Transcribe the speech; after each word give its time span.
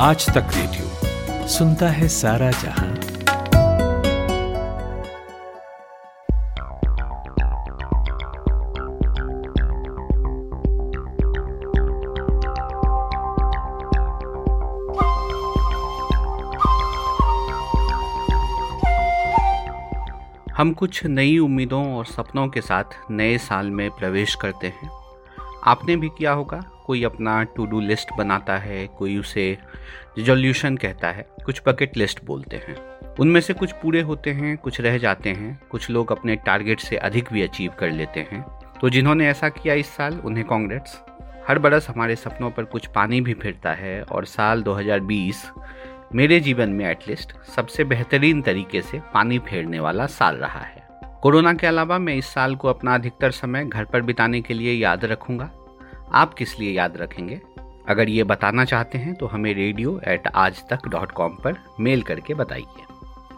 आज 0.00 0.26
तक 0.26 0.50
रेडियो 0.54 1.46
सुनता 1.48 1.88
है 1.88 2.08
सारा 2.08 2.50
जहाँ। 2.50 2.88
हम 20.56 20.72
कुछ 20.72 21.04
नई 21.06 21.38
उम्मीदों 21.38 21.96
और 21.96 22.06
सपनों 22.06 22.48
के 22.48 22.60
साथ 22.60 22.84
नए 23.10 23.38
साल 23.38 23.70
में 23.70 23.90
प्रवेश 23.90 24.34
करते 24.34 24.66
हैं। 24.66 24.90
आपने 25.64 25.96
भी 25.96 26.08
किया 26.08 26.32
होगा? 26.32 26.64
कोई 26.88 27.04
अपना 27.04 27.42
टू 27.42 27.66
डू 27.66 27.80
लिस्ट 27.80 28.08
बनाता 28.18 28.56
है, 28.56 28.86
कोई 28.86 29.18
उसे 29.18 29.58
रिजोल्यूशन 30.18 30.76
कहता 30.76 31.10
है, 31.10 31.26
कुछ 31.44 31.62
बकेट 31.66 31.96
लिस्ट 31.96 32.24
बोलते 32.24 32.56
हैं। 32.56 32.76
उनमें 33.20 33.40
से 33.40 33.52
कुछ 33.52 33.72
पूरे 33.72 34.00
होते 34.00 34.30
हैं, 34.30 34.56
कुछ 34.56 34.80
रह 34.80 34.98
जाते 34.98 35.30
हैं, 35.30 35.60
कुछ 35.70 35.90
लोग 35.90 36.12
अपने 36.12 36.36
टारगेट 36.36 36.80
से 36.80 36.96
अधिक 36.96 37.28
भी 37.32 37.42
अचीव 37.42 37.72
कर 37.78 37.90
लेते 37.90 38.20
हैं। 38.20 38.42
तो 38.80 38.90
जिन्होंने 38.90 39.28
ऐसा 39.28 39.48
किया 39.48 39.74
इस 39.74 39.86
साल, 39.86 40.18
उन्हें 40.24 40.46
कांग्रेट्स 40.46 40.98
हर 41.48 41.58
बरस 41.58 41.88
हमारे 41.88 42.16
सपनों 42.16 42.50
पर 42.50 42.64
कुछ 42.64 42.86
पानी 42.86 43.20
भी 43.20 43.34
फिरता 43.34 43.72
है 43.72 44.02
और 44.02 44.24
साल 44.24 44.62
2020 44.62 45.50
मेरे 46.14 46.40
जीवन 46.40 46.70
में 46.70 46.86
एटलीस्ट 46.90 47.32
सबसे 47.56 47.84
बेहतरीन 47.84 48.42
तरीके 48.42 48.82
से 48.82 49.00
पानी 49.14 49.38
फेरने 49.38 49.80
वाला 49.80 50.06
साल 50.06 50.36
रहा 50.36 50.60
है। 50.60 50.88
कोरोना 51.22 51.54
के 51.54 51.66
अलावा 51.66 51.98
मैं 51.98 52.14
इस 52.14 52.26
साल 52.26 52.56
को 52.56 52.68
अपना 52.68 52.94
अधिकतर 52.94 53.30
समय 53.30 53.64
घर 53.64 53.84
पर 53.84 54.00
बिताने 54.00 54.40
के 54.40 54.54
लिए 54.54 54.72
याद 54.72 55.04
रखूँगा। 55.04 55.50
आप 56.12 56.34
किस 56.34 56.60
लिए 56.60 56.72
याद 56.72 56.96
रखेंगे? 56.96 57.40
अगर 57.88 58.08
ये 58.08 58.24
बताना 58.24 58.64
चाहते 58.64 58.98
हैं 58.98 59.14
तो 59.14 59.26
हमें 59.26 59.54
रेडियो 59.54 60.00
एट 60.08 60.28
आज 60.34 60.68
तक 60.68 60.88
डॉट 60.88 61.12
कॉम 61.12 61.32
पर 61.32 61.56
मेल 61.80 62.02
करके 62.02 62.34
बताइए। 62.34 62.82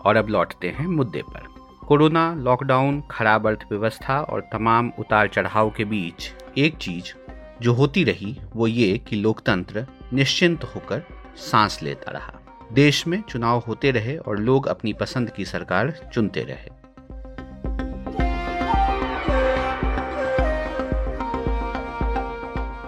और 0.04 0.16
अब 0.16 0.28
लौटते 0.28 0.68
हैं 0.68 0.86
मुद्दे 0.86 1.22
पर। 1.22 1.46
कोरोना 1.86 2.34
लॉकडाउन 2.34 3.02
खराब 3.10 3.46
अर्थव्यवस्था 3.46 4.20
और 4.20 4.40
तमाम 4.40 4.92
उतार 4.98 5.28
चढ़ाव 5.28 5.70
के 5.70 5.84
बीच 5.84 6.34
एक 6.58 6.76
चीज़ 6.76 7.04
जो 7.62 7.72
होती 7.72 8.04
रही, 8.04 8.40
वो 8.56 8.66
ये 8.66 8.98
कि 8.98 9.16
लोकतंत्र 9.16 9.86
निश्चिंत 10.12 10.64
होकर 10.64 11.02
सांस 11.36 11.82
लेता 11.82 12.12
रहा। 12.12 12.32
देश 12.72 13.06
में 13.06 13.22
चुनाव 13.22 13.58
होते 13.68 13.90
रहे 13.90 14.16
और 14.16 14.38
लोग 14.38 14.66
अपनी 14.66 14.92
पसंद 14.92 15.30
की 15.30 15.44
सरकार 15.44 16.10
चुनते 16.14 16.42
रहे। 16.42 16.79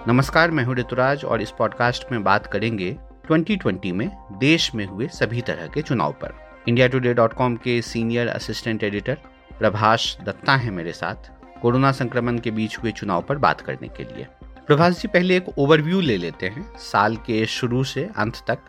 नमस्कार, 0.07 0.51
मैं 0.51 0.63
हूँ 0.63 0.75
ऋतुराज 0.75 1.23
और 1.25 1.41
इस 1.41 1.51
पॉडकास्ट 1.51 2.11
में 2.11 2.23
बात 2.23 2.47
करेंगे 2.47 2.89
2020 3.27 3.91
में 3.91 4.09
देश 4.31 4.69
में 4.75 4.85
हुए 4.85 5.07
सभी 5.07 5.41
तरह 5.41 5.67
के 5.67 5.81
चुनाव 5.81 6.11
पर। 6.11 6.33
इंडिया 6.67 6.87
टुडे 6.87 7.13
डॉट 7.13 7.33
कॉम 7.33 7.55
के 7.55 7.81
senior 7.81 8.27
assistant 8.27 8.83
editor 8.83 9.17
Prabhash 9.59 10.15
Datta 10.17 10.55
हैं 10.55 10.71
मेरे 10.71 10.91
साथ 10.91 11.29
कोरोना 11.61 11.91
संक्रमण 11.91 12.39
के 12.39 12.51
बीच 12.51 12.77
हुए 12.77 12.91
चुनाव 12.91 13.21
पर 13.21 13.37
बात 13.37 13.61
करने 13.61 13.87
के 13.87 14.03
लिए। 14.03 14.27
प्रभाष 14.67 15.01
जी, 15.01 15.07
पहले 15.07 15.37
एक 15.37 15.47
ओवरव्यू 15.57 16.01
ले 16.01 16.17
लेते 16.17 16.47
हैं। 16.47 16.65
साल 16.77 17.15
के 17.17 17.45
शुरू 17.45 17.83
से 17.83 18.09
अंत 18.17 18.43
तक 18.47 18.59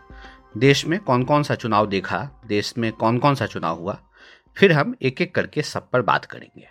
देश 0.57 0.85
में 0.87 0.99
कौन 0.99 1.23
कौन 1.23 1.43
सा 1.43 1.55
चुनाव 1.55 1.87
देखा, 1.87 2.29
देश 2.47 2.73
में 2.77 2.91
कौन 2.91 3.17
कौन 3.17 3.35
सा 3.35 3.45
चुनाव 3.45 3.79
हुआ, 3.79 3.97
फिर 4.57 4.71
हम 4.71 4.95
एक 5.01 5.21
एक 5.21 5.35
करके 5.35 5.61
सब 5.63 5.89
पर 5.89 6.01
बात 6.01 6.25
करेंगे। 6.25 6.67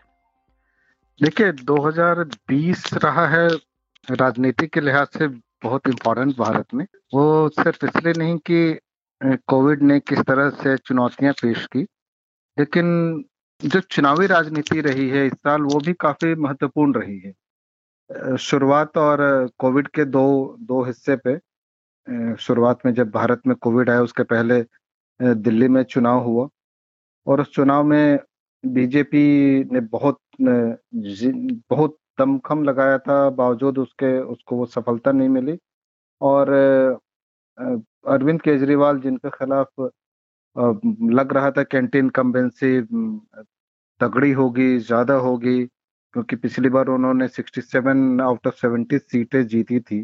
देखिए 1.20 1.52
2020 1.52 2.90
रहा 2.94 3.28
है 3.28 3.48
राजनीति 4.10 4.66
के 4.66 4.80
लिहाज 4.80 5.06
से 5.18 5.28
बहुत 5.64 5.88
इम्पोर्टेंट 5.88 6.36
भारत 6.38 6.74
में। 6.74 6.84
वो 7.14 7.48
सिर्फ़ 7.50 7.84
इसलिए 7.86 8.12
नहीं 8.18 8.36
कि 8.50 8.78
कोविड 9.48 9.82
ने 9.82 9.98
किस 10.00 10.18
तरह 10.20 10.50
से 10.62 10.76
चुनौतियाँ 10.78 11.32
पेश 11.32 11.66
की, 11.66 11.82
लेकिन 12.56 13.24
जो 13.60 13.80
चुनावी 13.80 14.26
राजनीति 14.26 14.80
रही 14.80 15.08
है 15.08 15.26
इस 15.26 15.32
साल, 15.34 15.62
वो 15.62 15.80
भी 15.80 15.92
काफ़ी 16.00 16.34
महत्वपूर्ण 16.34 16.94
रही 16.94 17.18
है। 17.18 18.36
शुरुआत 18.38 18.96
और 18.98 19.48
कोविड 19.58 19.88
के 19.88 20.04
दो 20.06 20.56
दो 20.60 20.82
हिस्से 20.84 21.16
पे 21.26 21.38
शुरुआत 22.36 22.80
में 22.86 22.92
जब 22.94 23.10
भारत 23.10 23.42
में 23.46 23.56
कोविड 23.56 23.90
आया, 23.90 24.02
उसके 24.02 24.22
पहले 24.24 24.64
दिल्ली 25.20 25.68
में 25.68 25.82
चुनाव 25.84 26.20
हुआ, 26.24 26.48
और 27.26 27.40
उस 27.40 27.54
चुनाव 27.54 27.84
में 27.84 28.18
बीजेपी 28.64 29.64
ने 29.72 29.80
बहुत 29.80 30.18
बहुत 30.40 31.96
दमखम 32.18 32.62
लगाया 32.64 32.98
था, 33.00 33.28
बावजूद 33.32 33.78
उसके, 33.78 34.18
उसको 34.22 34.56
वो 34.56 34.66
सफलता 34.68 35.12
नहीं 35.12 35.28
मिली। 35.30 35.58
और 36.20 36.50
अरविंद 38.08 38.42
केजरीवाल, 38.42 39.00
जिनके 39.00 39.30
खिलाफ 39.32 39.90
लग 40.56 41.32
रहा 41.34 41.50
था 41.52 41.62
कैंटीन 41.64 42.08
कम्बेंसी 42.12 42.80
तगड़ी 44.00 44.32
होगी, 44.32 44.78
ज़्यादा 44.80 45.14
होगी, 45.18 45.64
क्योंकि 46.14 46.36
पिछली 46.38 46.68
बार 46.70 46.88
उन्होंने 46.90 47.28
67 47.30 48.20
आउट 48.22 48.46
ऑफ़ 48.46 48.56
70 48.56 48.98
सीटें 49.00 49.46
जीती 49.48 49.80
थी 49.82 50.02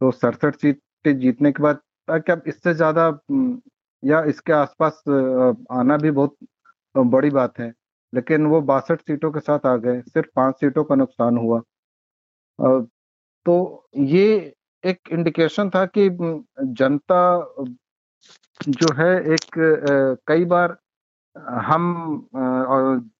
तो 0.00 0.10
सड़सठ 0.12 0.56
सीट 0.56 0.80
जीतने 1.20 1.52
के 1.52 1.62
बाद 1.62 1.76
ताकि 2.08 2.32
अब 2.32 2.42
इससे 2.48 2.74
ज़्यादा, 2.74 3.08
या 4.02 4.22
इसके 4.26 4.52
आसपास 4.54 5.02
आना 5.72 5.96
भी 5.98 6.10
बहुत 6.12 6.36
बड़ी 6.94 7.30
बात 7.32 7.58
है। 7.60 7.72
लेकिन 8.12 8.46
वो 8.46 8.60
बासठ 8.62 9.00
सीटों 9.00 9.30
के 9.32 9.40
साथ 9.40 9.66
आ 9.66 9.76
गए, 9.76 10.00
सिर्फ़ 10.02 10.28
पाँच 10.36 10.54
सीटों 10.60 10.84
का 10.84 10.94
नुकसान 10.94 11.36
हुआ। 11.38 11.60
तो 13.46 13.86
ये 13.96 14.54
एक 14.84 15.08
इंडिकेशन 15.12 15.70
था 15.70 15.84
कि 15.86 16.08
जनता 16.60 17.20
जो 18.68 18.92
है 18.94 19.12
एक 19.34 20.18
कई 20.28 20.44
बार 20.44 20.76
हम 21.66 21.82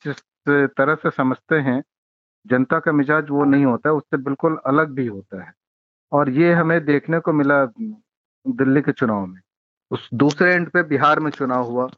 जिस 0.05 0.21
तरह 0.49 0.95
से 0.95 1.11
समझते 1.11 1.57
हैं, 1.61 1.83
जनता 2.47 2.79
का 2.81 2.93
मिजाज 2.93 3.31
वो 3.31 3.45
नहीं 3.45 3.65
होता 3.65 3.89
है, 3.89 3.95
उससे 3.95 4.17
बिल्कुल 4.19 4.57
अलग 4.67 4.91
भी 4.91 5.07
होता 5.07 5.43
है। 5.45 5.53
और 6.13 6.31
ये 6.31 6.53
हमें 6.55 6.85
देखने 6.85 7.19
को 7.21 7.33
मिला 7.33 7.65
दिल्ली 7.67 8.81
के 8.83 8.93
चुनाव 8.93 9.27
में। 9.27 9.41
उस 9.91 10.09
दूसरे 10.15 10.53
एंड 10.55 10.69
पे 10.71 10.83
बिहार 10.83 11.21
में 11.21 11.31
चुनाव 11.31 11.65
हुआ। 11.65 11.89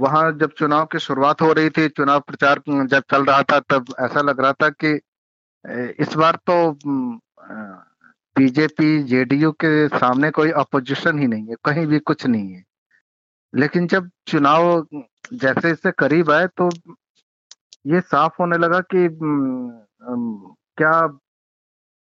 वहाँ 0.00 0.30
जब 0.38 0.52
चुनाव 0.58 0.84
की 0.92 0.98
शुरुआत 0.98 1.42
हो 1.42 1.52
रही 1.52 1.70
थी, 1.70 1.88
चुनाव 1.88 2.20
प्रचार 2.20 2.60
जब 2.68 3.02
चल 3.10 3.24
रहा 3.24 3.42
था, 3.42 3.58
तब 3.60 3.94
ऐसा 4.00 4.20
लग 4.22 4.40
रहा 4.40 4.52
था 4.52 4.68
कि 4.84 5.00
इस 6.02 6.14
बार 6.16 6.38
तो 6.50 6.72
बीजेपी, 8.36 9.02
जेडीयू 9.04 9.50
के 9.64 9.88
सामने 9.88 10.30
कोई 10.30 10.50
अपोजिशन 10.56 11.18
ही 11.18 11.26
नहीं 11.26 11.48
है, 11.48 11.54
कहीं 11.64 11.86
भी 11.86 11.98
कुछ 12.00 12.26
नहीं 12.26 12.52
है। 12.52 12.64
लेकिन 13.52 13.86
जब 13.88 14.10
चुनाव 14.28 14.86
जैसे 15.34 15.70
इससे 15.70 15.90
करीब 15.98 16.30
आए 16.30 16.46
तो 16.56 16.68
ये 17.86 18.00
साफ़ 18.02 18.34
होने 18.40 18.58
लगा 18.58 18.80
कि 18.94 19.08
क्या 20.78 21.00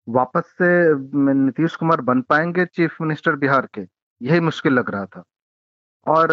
वापस 0.08 0.54
से 0.58 0.69
नीतीश 1.34 1.76
कुमार 1.76 2.00
बन 2.00 2.20
पाएँगे 2.22 2.64
चीफ 2.66 2.96
मिनिस्टर 3.00 3.36
बिहार 3.36 3.69
के? 3.75 3.80
यही 4.20 4.41
मुश्किल 4.41 4.72
लग 4.72 4.91
रहा 4.91 5.06
था। 5.06 5.22
और 6.06 6.32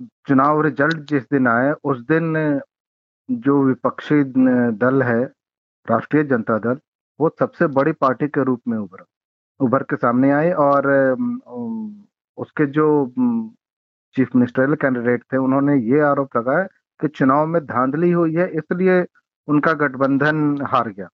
चुनाव 0.00 0.60
रिज़ल्ट 0.62 0.98
जिस 1.10 1.22
दिन 1.32 1.46
आए, 1.48 1.72
उस 1.84 2.00
दिन 2.06 2.60
जो 3.28 3.62
विपक्षी 3.64 4.22
दल 4.24 5.02
है, 5.02 5.22
राष्ट्रीय 5.86 6.24
जनता 6.24 6.58
दल, 6.58 6.78
वो 7.20 7.30
सबसे 7.38 7.66
बड़ी 7.68 7.92
पार्टी 7.92 8.28
के 8.28 8.44
रूप 8.44 8.60
में 8.68 8.76
उभरा, 8.78 9.04
उभर 9.60 9.82
के 9.82 9.96
सामने 9.96 10.30
आए 10.32 10.50
और 10.52 10.88
उसके 12.38 12.66
जो 12.66 12.86
चीफ 14.14 14.34
मिनिस्टरियल 14.36 14.74
कैंडिडेट 14.74 15.22
थे, 15.32 15.36
उन्होंने 15.36 15.76
ये 15.76 16.00
आरोप 16.00 16.36
लगाया 16.36 16.64
कि 17.00 17.08
चुनाव 17.08 17.46
में 17.46 17.64
धांधली 17.66 18.10
हुई 18.10 18.34
है, 18.34 18.48
इसलिए 18.48 19.04
उनका 19.48 19.72
गठबंधन 19.74 20.58
हार 20.70 20.88
गया। 20.88 21.08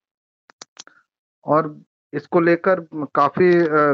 और 1.46 1.68
इसको 2.16 2.40
लेकर 2.40 2.80
काफ़ी 3.14 3.50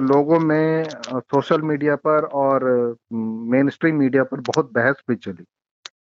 लोगों 0.06 0.38
में 0.40 0.84
सोशल 1.12 1.62
मीडिया 1.62 1.96
पर 2.06 2.24
और 2.40 2.64
मेन 3.12 3.68
स्ट्रीम 3.68 3.96
मीडिया 3.98 4.24
पर 4.24 4.40
बहुत 4.46 4.70
बहस 4.74 5.02
भी 5.08 5.16
चली 5.16 5.44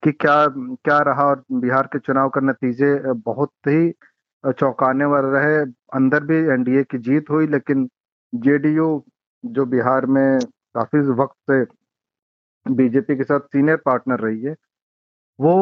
कि 0.05 0.13
क्या 0.13 0.37
क्या 0.49 0.99
रहा 1.09 1.25
और 1.25 1.43
बिहार 1.53 1.87
के 1.93 1.99
चुनाव 1.99 2.29
का 2.29 2.41
नतीजे 2.41 2.95
बहुत 3.25 3.51
ही 3.69 3.93
चौंकाने 4.45 5.05
वाले 5.05 5.31
रहे। 5.31 5.57
अंदर 5.95 6.25
भी 6.25 6.37
एनडीए 6.55 6.83
की 6.85 6.99
जीत 6.99 7.31
हुई, 7.31 7.47
लेकिन 7.47 7.89
जेडीयू, 8.33 9.05
जो 9.45 9.65
बिहार 9.67 10.07
में 10.07 10.39
काफ़ी 10.75 11.01
वक्त 11.13 11.37
से 11.51 11.65
बीजेपी 12.67 13.17
के 13.17 13.25
साथ 13.25 13.41
सीनियर 13.53 13.77
पार्टनर 13.85 14.21
रही 14.21 14.43
है 14.43 14.55
वो 15.41 15.55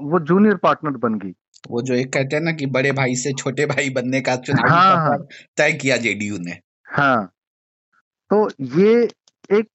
वो 0.00 0.20
जूनियर 0.20 0.56
पार्टनर 0.56 0.90
बन 0.90 1.14
गई। 1.14 1.34
वो 1.70 1.82
जो 1.82 1.94
एक 1.94 2.12
कहते 2.12 2.36
हैं 2.36 2.42
ना 2.42 2.52
कि 2.52 2.66
बड़े 2.66 2.92
भाई 2.92 3.14
से 3.14 3.32
छोटे 3.32 3.66
भाई 3.66 3.90
बनने 3.90 4.20
का 4.20 4.36
चुनाव 4.36 4.70
हाँ, 4.70 4.96
हाँ, 4.96 5.18
तय 5.56 5.72
किया 5.72 5.96
जेडीयू 5.96 6.38
ने। 6.38 6.52
हाँ। 6.86 7.26
तो 8.30 8.50
ये 8.60 9.08
एक 9.52 9.68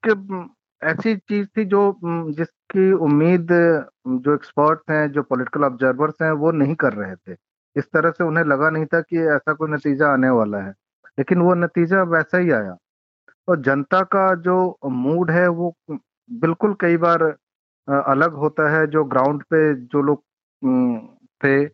ऐसी 0.83 1.15
चीज़ 1.15 1.47
थी 1.57 1.65
जो 1.65 1.99
जिसकी 2.31 2.91
उम्मीद 2.91 3.47
जो 4.07 4.33
एक्सपर्ट 4.33 4.79
हैं 4.89 5.11
जो 5.11 5.23
पॉलिटिकल 5.23 5.63
ऑब्जर्वर्स 5.63 6.13
हैं 6.21 6.31
वो 6.31 6.51
नहीं 6.51 6.75
कर 6.75 6.93
रहे 6.93 7.15
थे। 7.15 7.37
इस 7.75 7.85
तरह 7.85 8.11
से 8.11 8.23
उन्हें 8.23 8.45
लगा 8.45 8.69
नहीं 8.69 8.85
था 8.85 9.01
कि 9.01 9.17
ऐसा 9.17 9.53
कोई 9.53 9.71
नतीजा 9.71 10.07
आने 10.07 10.29
वाला 10.29 10.57
है। 10.57 10.73
लेकिन 11.19 11.41
वो 11.41 11.53
नतीजा 11.55 12.03
वैसा 12.03 12.37
ही 12.37 12.51
आया। 12.51 12.77
और 13.47 13.61
जनता 13.61 14.01
का 14.01 14.35
जो 14.35 14.77
मूड 14.85 15.31
है 15.31 15.47
वो 15.47 15.75
बिल्कुल 16.31 16.75
कई 16.81 16.97
बार 16.97 17.35
अलग 17.87 18.33
होता 18.35 18.69
है 18.71 18.85
जो 18.87 19.03
ग्राउंड 19.05 19.43
पे 19.43 19.73
जो 19.75 20.01
लोग 20.01 20.23
थे, 21.43 21.65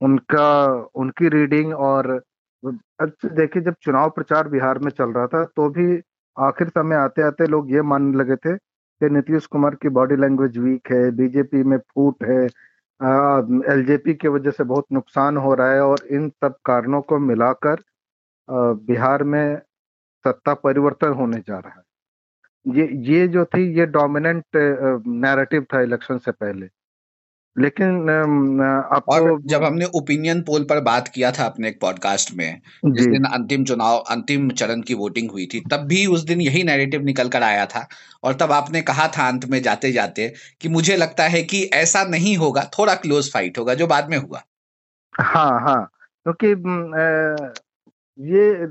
उनका, 0.00 0.74
उनकी 0.94 1.28
रीडिंग 1.28 1.74
और 1.74 2.20
देखिए 2.64 3.62
जब 3.62 3.74
चुनाव 3.82 4.10
प्रचार 4.10 4.48
बिहार 4.48 4.78
में 4.78 4.90
चल 4.90 5.10
रहा 5.12 5.26
था 5.26 5.44
तो 5.56 5.68
भी 5.70 6.00
आखिर 6.36 6.68
समय 6.68 6.96
आते 6.96 7.22
आते 7.22 7.46
लोग 7.46 7.72
ये 7.72 7.82
मानने 7.82 8.16
लगे 8.18 8.36
थे 8.36 8.56
कि 8.56 9.08
नीतीश 9.10 9.46
कुमार 9.46 9.74
की 9.74 9.88
बॉडी 9.88 10.16
लैंग्वेज 10.16 10.58
वीक 10.58 10.92
है 10.92 11.10
बीजेपी 11.10 11.62
में 11.64 11.78
फूट 11.78 12.24
है 12.24 12.42
एलजेपी 13.72 14.14
की 14.14 14.28
वजह 14.28 14.50
से 14.50 14.64
बहुत 14.64 14.86
नुकसान 14.92 15.36
हो 15.36 15.54
रहा 15.54 15.70
है 15.72 15.80
और 15.80 16.06
इन 16.10 16.28
सब 16.44 16.54
कारणों 16.64 17.00
को 17.02 17.18
मिलाकर 17.18 17.82
बिहार 18.86 19.24
में 19.24 19.56
सत्ता 20.24 20.54
परिवर्तन 20.54 21.12
होने 21.12 21.38
जा 21.38 21.58
रहा 21.58 21.74
है। 21.76 21.82
ये 22.66 22.88
ये 23.06 23.26
जो 23.28 23.44
थी 23.44 23.62
ये 23.78 23.86
डोमिनेंट 23.86 24.44
नैरेटिव 24.56 25.66
था 25.74 25.82
इलेक्शन 25.82 26.18
से 26.18 26.32
पहले। 26.32 26.66
लेकिन 27.56 28.08
अब 28.08 29.02
और 29.08 29.20
तो 29.20 29.38
जब 29.48 29.62
हमने 29.64 29.84
ओपिनियन 29.94 30.40
पोल 30.42 30.64
पर 30.64 30.80
बात 30.80 31.08
किया 31.08 31.30
था 31.32 31.44
अपने 31.44 31.68
एक 31.68 31.80
पॉडकास्ट 31.80 32.32
में 32.34 32.60
जिस 32.86 33.06
दिन 33.06 33.24
अंतिम 33.24 33.64
चुनाव 33.64 33.98
अंतिम 34.10 34.48
चरण 34.50 34.80
की 34.80 34.94
वोटिंग 34.94 35.30
हुई 35.30 35.46
थी 35.46 35.60
तब 35.70 35.86
भी 35.86 36.04
उस 36.06 36.24
दिन 36.24 36.40
यही 36.40 36.62
नैरेटिव 36.62 37.02
निकल 37.02 37.28
कर 37.28 37.42
आया 37.42 37.64
था। 37.66 37.86
और 38.24 38.34
तब 38.34 38.52
आपने 38.52 38.82
कहा 38.82 39.06
था 39.08 39.28
अंत 39.28 39.44
में 39.44 39.60
जाते 39.62 39.92
जाते 39.92 40.32
कि 40.60 40.68
मुझे 40.68 40.96
लगता 40.96 41.24
है 41.24 41.42
कि 41.42 41.62
ऐसा 41.74 42.04
नहीं 42.04 42.36
होगा 42.36 42.64
थोड़ा 42.78 42.94
क्लोज 42.94 43.32
फाइट 43.32 43.58
होगा 43.58 43.74
जो 43.74 43.86
बाद 43.86 44.10
में 44.10 44.18
हुआ। 44.18 44.42
हाँ 45.12 45.60
हाँ 45.60 45.82
क्योंकि 46.26 46.54
तो 46.54 47.46
ये 48.26 48.66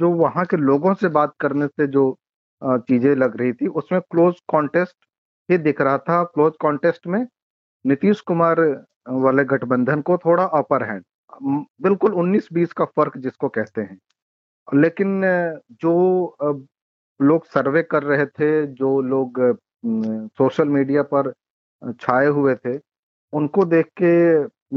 जो 0.00 0.10
वहाँ 0.10 0.44
के 0.44 0.56
लोगों 0.56 0.94
से 0.94 1.08
बात 1.08 1.32
करने 1.40 1.66
से 1.66 1.86
जो 1.86 2.10
चीज़ें 2.64 3.14
लग 3.16 3.36
रही 3.40 3.52
थी। 3.52 3.66
उसमें 3.68 4.00
क्लोज 4.02 4.40
कॉन्टेस्ट 4.48 4.96
ही 5.48 5.58
दिख 5.58 5.80
रहा 5.80 5.98
था। 5.98 6.22
क्लोज 6.24 6.52
कॉन्टेस्ट 6.60 7.06
में 7.06 7.26
नीतीश 7.84 8.20
कुमार 8.22 8.60
वाले 9.08 9.44
गठबंधन 9.44 10.00
को 10.02 10.16
थोड़ा 10.18 10.44
अपर 10.58 10.82
हैंड 10.90 11.04
बिल्कुल 11.82 12.12
19-20 12.14 12.72
का 12.72 12.84
फ़र्क 12.86 13.16
जिसको 13.18 13.48
कहते 13.48 13.80
हैं। 13.80 13.98
लेकिन 14.68 15.20
जो 15.82 16.36
लोग 17.20 17.46
सर्वे 17.46 17.82
कर 17.84 18.02
रहे 18.02 18.26
थे, 18.26 18.66
जो 18.68 19.00
लोग 19.02 19.40
सोशल 20.38 20.68
मीडिया 20.68 21.02
पर 21.04 21.32
छाए 22.00 22.26
हुए 22.28 22.54
थे, 22.56 22.78
उनको 23.32 23.64
देख 23.66 23.86
के 24.02 24.12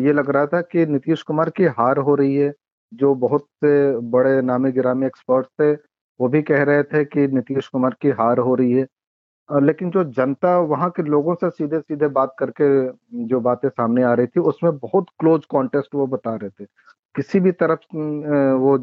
ये 0.05 0.13
लग 0.13 0.29
रहा 0.29 0.45
था 0.47 0.61
कि 0.63 0.85
नीतीश 0.85 1.21
कुमार 1.23 1.49
की 1.49 1.65
हार 1.77 1.97
हो 1.99 2.15
रही 2.15 2.35
है। 2.35 2.51
जो 2.91 3.13
बहुत 3.17 3.45
से 3.63 3.99
बड़े 4.09 4.41
नामी 4.41 4.71
गिरामी 4.71 5.05
एक्सपर्ट 5.05 5.47
थे 5.61 5.73
वो 6.19 6.27
भी 6.29 6.41
कह 6.41 6.63
रहे 6.63 6.83
थे 6.83 7.03
कि 7.05 7.27
नीतीश 7.27 7.67
कुमार 7.67 7.95
की 8.01 8.09
हार 8.19 8.39
हो 8.39 8.55
रही 8.55 8.71
है। 8.73 8.85
लेकिन 9.49 9.89
जो 9.91 10.03
जनता 10.13 10.57
वहाँ 10.61 10.89
के 10.91 11.03
लोगों 11.03 11.35
से 11.35 11.49
सीधे 11.49 11.79
सीधे 11.79 12.07
बात 12.09 12.35
करके 12.39 12.65
जो 13.27 13.39
बातें 13.41 13.69
सामने 13.69 14.03
आ 14.03 14.13
रही 14.13 14.27
थी, 14.27 14.39
उसमें 14.41 14.77
बहुत 14.79 15.07
क्लोज 15.19 15.45
कॉन्टेस्ट 15.47 15.95
वो 15.95 16.07
बता 16.07 16.35
रहे 16.35 16.49
थे। 16.51 16.65
किसी 17.15 17.39
भी 17.39 17.51
तरफ़ 17.53 17.95
वो 18.59 18.77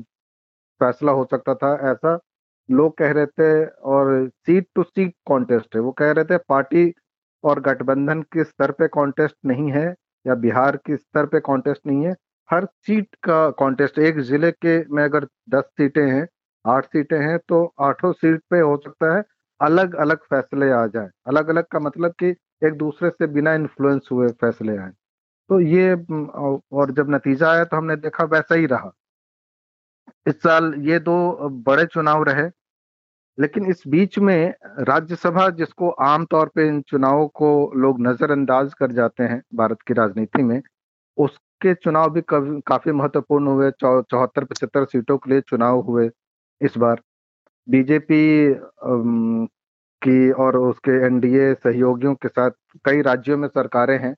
फैसला 0.81 1.13
हो 1.13 1.25
सकता 1.31 1.55
था, 1.55 1.75
ऐसा 1.91 2.19
लोग 2.69 2.97
कह 2.99 3.13
रहे 3.13 3.27
थे 3.29 3.65
और 3.67 4.29
सीट 4.47 4.67
टू 4.75 4.83
सीट 4.83 5.15
कॉन्टेस्ट 5.27 5.77
है। 5.77 5.81
वो 5.83 5.93
कह 5.93 6.11
रहे 6.13 6.25
थे 6.25 6.39
पार्टी 6.49 6.93
और 7.45 7.61
गठबंधन 7.63 8.23
के 8.33 8.45
स्तर 8.45 8.71
पे 8.73 8.89
कॉन्टेस्ट 8.89 9.37
नहीं 9.47 9.71
है 9.73 9.87
या 10.25 10.35
बिहार 10.37 10.77
के 10.87 10.97
स्तर 10.97 11.27
पे 11.27 11.41
कॉन्टेस्ट 11.41 11.87
नहीं 11.87 12.05
है। 12.07 12.15
हर 12.51 12.65
सीट 12.87 13.15
का 13.25 13.49
कॉन्टेस्ट, 13.53 13.99
एक 13.99 14.19
ज़िले 14.21 14.51
के 14.53 14.79
में 14.95 15.03
अगर 15.05 15.27
दस 15.51 15.65
सीटें 15.79 16.07
हैं 16.07 16.27
आठ 16.65 16.87
सीटें 16.87 17.19
हैं 17.21 17.39
तो 17.49 17.65
आठों 17.83 18.13
सीट 18.15 18.41
पे 18.51 18.61
हो 18.61 18.77
सकता 18.79 19.15
है 19.17 19.23
अलग 19.61 19.95
अलग 19.97 20.19
फैसले 20.25 20.71
आ 20.73 20.87
जाए। 20.89 21.09
अलग 21.27 21.49
अलग 21.49 21.65
का 21.67 21.79
मतलब 21.81 22.13
कि 22.15 22.35
एक 22.63 22.75
दूसरे 22.77 23.11
से 23.11 23.27
बिना 23.29 23.55
इन्फ्लुएंस 23.55 24.09
हुए 24.13 24.29
फैसले 24.41 24.77
आए। 24.79 24.91
तो 25.51 25.61
ये 25.61 25.95
और 26.75 26.93
जब 26.93 27.11
नतीजा 27.11 27.51
आया 27.51 27.65
तो 27.65 27.77
हमने 27.77 27.97
देखा 27.99 28.25
वैसा 28.27 28.55
ही 28.55 28.67
रहा। 28.67 28.93
इस 30.27 30.35
साल 30.37 30.73
ये 30.81 30.99
दो 31.01 31.49
बड़े 31.65 31.85
चुनाव 31.87 32.23
रहे, 32.25 32.49
लेकिन 33.39 33.67
इस 33.67 33.83
बीच 33.89 34.19
में 34.21 34.55
राज्यसभा 34.81 35.49
जिसको 35.53 35.89
आमतौर 36.03 36.51
पे 36.55 36.67
इन 36.69 36.81
चुनावों 36.89 37.27
को 37.35 37.51
लोग 37.77 38.01
नजरअंदाज 38.01 38.75
कर 38.75 38.93
जाते 38.93 39.25
हैं 39.25 39.41
भारत 39.55 39.83
की 39.83 39.95
राजनीति 39.95 40.43
में, 40.43 40.61
उसके 41.19 41.75
चुनाव 41.77 42.11
भी 42.13 42.23
काफ़ी 42.29 42.93
महत्वपूर्ण 42.93 43.47
हुए। 43.49 43.71
चौहत्तर, 43.73 44.45
पचहत्तर 44.45 44.85
सीटों 44.87 45.19
के 45.19 45.31
लिए 45.31 45.41
चुनाव 45.43 45.81
हुए। 45.83 46.09
इस 46.61 46.77
बार। 46.79 47.01
बीजेपी 47.69 48.55
की 50.03 50.31
और 50.35 50.57
उसके 50.59 50.93
एनडीए 51.07 51.53
सहयोगियों 51.57 52.15
के 52.17 52.29
साथ 52.29 52.51
कई 52.85 53.03
राज्यों 53.03 53.37
में 53.39 53.49
सरकारें 53.49 53.99
हैं 54.01 54.15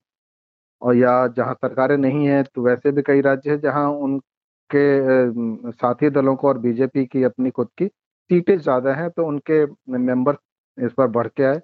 और 0.82 0.96
या 0.96 1.26
जहाँ 1.36 1.54
सरकारें 1.56 1.96
नहीं 1.98 2.26
हैं 2.28 2.42
तो 2.46 2.62
वैसे 2.62 2.92
भी 2.92 3.02
कई 3.02 3.20
राज्य 3.22 3.50
हैं 3.50 3.60
जहाँ 3.60 3.88
उनके 3.90 5.72
साथी 5.72 6.10
दलों 6.10 6.34
को 6.36 6.48
और 6.48 6.58
बीजेपी 6.58 7.04
की 7.06 7.22
अपनी 7.24 7.50
खुद 7.50 7.68
की 7.78 7.86
सीटें 7.86 8.56
ज़्यादा 8.58 8.94
हैं 8.94 9.10
तो 9.10 9.26
उनके 9.26 9.64
मेंबर 9.98 10.36
इस 10.78 10.92
पर 10.94 11.06
बढ़ 11.08 11.28
के 11.28 11.44
आए। 11.44 11.60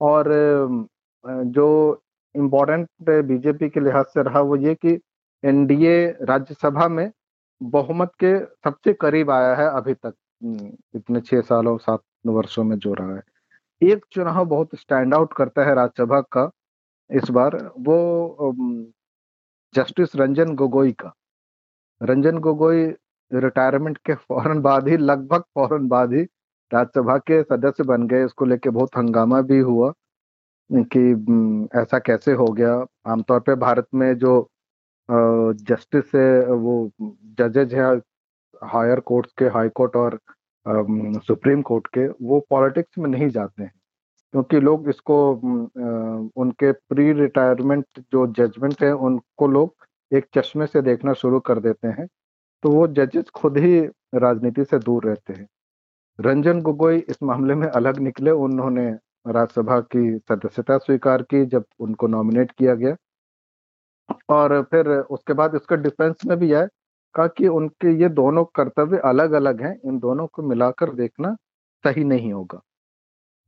और 0.00 0.28
जो 1.48 1.66
इम्पोर्टेंट 2.34 2.88
बीजेपी 3.26 3.68
के 3.70 3.80
लिहाज 3.80 4.04
से 4.08 4.22
रहा 4.24 4.40
वो 4.42 4.56
ये 4.58 4.74
कि 4.76 4.98
एनडीए 5.42 6.06
राज्यसभा 6.22 6.88
में 6.88 7.10
बहुमत 7.60 8.12
के 8.22 8.38
सबसे 8.64 8.92
करीब 9.00 9.30
आया 9.30 9.54
है 9.56 9.68
अभी 9.76 9.94
तक। 9.94 10.14
इतने 10.96 11.20
छह 11.20 11.40
सालों, 11.40 11.76
सात 11.78 12.00
वर्षों 12.26 12.64
में 12.64 12.76
जो 12.78 12.94
रहा 12.94 13.14
है। 13.14 13.22
एक 13.82 14.04
चुनाव 14.12 14.44
बहुत 14.46 14.74
स्टैंड 14.80 15.14
आउट 15.14 15.32
करता 15.36 15.64
है 15.68 15.74
राज्यसभा 15.74 16.20
का 16.32 16.50
इस 17.10 17.30
बार, 17.30 17.56
वो 17.78 18.54
जस्टिस 19.74 20.16
रंजन 20.16 20.54
गोगोई 20.56 20.92
का। 20.92 21.12
रंजन 22.00 22.38
गोगोई 22.40 22.84
रिटायरमेंट 23.30 23.98
के 24.06 24.14
फ़ौरन 24.14 24.60
बाद 24.62 24.88
ही, 24.88 24.96
लगभग 24.96 25.40
फ़ौरन 25.54 25.88
बाद 25.88 26.12
ही 26.14 26.22
राज्यसभा 26.70 27.16
के 27.18 27.42
सदस्य 27.42 27.84
बन 27.84 28.06
गए। 28.08 28.24
इसको 28.24 28.44
लेके 28.44 28.70
बहुत 28.70 28.96
हंगामा 28.96 29.40
भी 29.42 29.58
हुआ 29.60 29.92
कि 30.70 31.00
ऐसा 31.80 31.98
कैसे 31.98 32.32
हो 32.34 32.46
गया? 32.52 32.74
आमतौर 33.08 33.40
पे 33.40 33.54
भारत 33.56 33.86
में 33.94 34.14
जो 34.18 34.40
जस्टिस 35.10 36.14
है, 36.14 36.46
वो 36.46 36.90
जजेज 37.38 37.74
है 37.74 37.84
हायर 38.62 39.00
कोर्ट 39.00 39.26
के 39.38 39.44
हाई 39.48 39.68
कोर्ट 39.68 39.96
और 39.96 40.18
सुप्रीम 41.26 41.62
कोर्ट 41.62 41.86
के, 41.88 42.06
वो 42.08 42.40
पॉलिटिक्स 42.50 42.98
में 42.98 43.08
नहीं 43.10 43.28
जाते 43.28 43.62
हैं। 43.62 43.72
क्योंकि 44.34 44.60
लोग 44.60 44.88
इसको 44.88 45.16
उनके 46.36 46.72
प्री 46.72 47.12
रिटायरमेंट 47.12 47.84
जो 48.12 48.26
जजमेंट 48.28 48.82
है, 48.82 48.92
उनको 48.92 49.48
लोग 49.48 49.86
एक 50.12 50.26
चश्मे 50.34 50.66
से 50.66 50.82
देखना 50.82 51.12
शुरू 51.14 51.40
कर 51.40 51.58
देते 51.60 51.88
हैं 51.88 52.06
तो 52.62 52.70
वो 52.70 52.86
जजेस 52.88 53.30
खुद 53.34 53.58
ही 53.58 53.80
राजनीति 54.14 54.64
से 54.64 54.78
दूर 54.78 55.04
रहते 55.04 55.32
हैं। 55.32 55.46
रंजन 56.18 56.60
गोगोई 56.62 56.98
इस 56.98 57.22
मामले 57.22 57.54
में 57.54 57.66
अलग 57.68 57.98
निकले, 57.98 58.30
उन्होंने 58.30 58.90
राज्यसभा 59.26 59.80
की 59.94 60.18
सदस्यता 60.18 60.78
स्वीकार 60.78 61.22
की, 61.22 61.44
जब 61.46 61.64
उनको 61.80 62.06
नॉमिनेट 62.06 62.50
किया 62.52 62.74
गया। 62.74 62.96
और 64.30 64.62
फिर 64.70 64.88
उसके 64.88 65.32
बाद 65.32 65.54
इसका 65.54 65.76
डिफेंस 65.76 66.24
में 66.26 66.38
भी 66.38 66.52
आए 66.52 66.66
कहा 67.14 67.26
कि 67.28 67.48
उनके 67.48 67.92
ये 68.02 68.08
दोनों 68.08 68.44
कर्तव्य 68.54 68.98
अलग 69.04 69.32
अलग 69.32 69.62
हैं, 69.62 69.76
इन 69.84 69.98
दोनों 69.98 70.26
को 70.26 70.42
मिलाकर 70.42 70.92
देखना 70.94 71.34
सही 71.84 72.04
नहीं 72.04 72.32
होगा। 72.32 72.58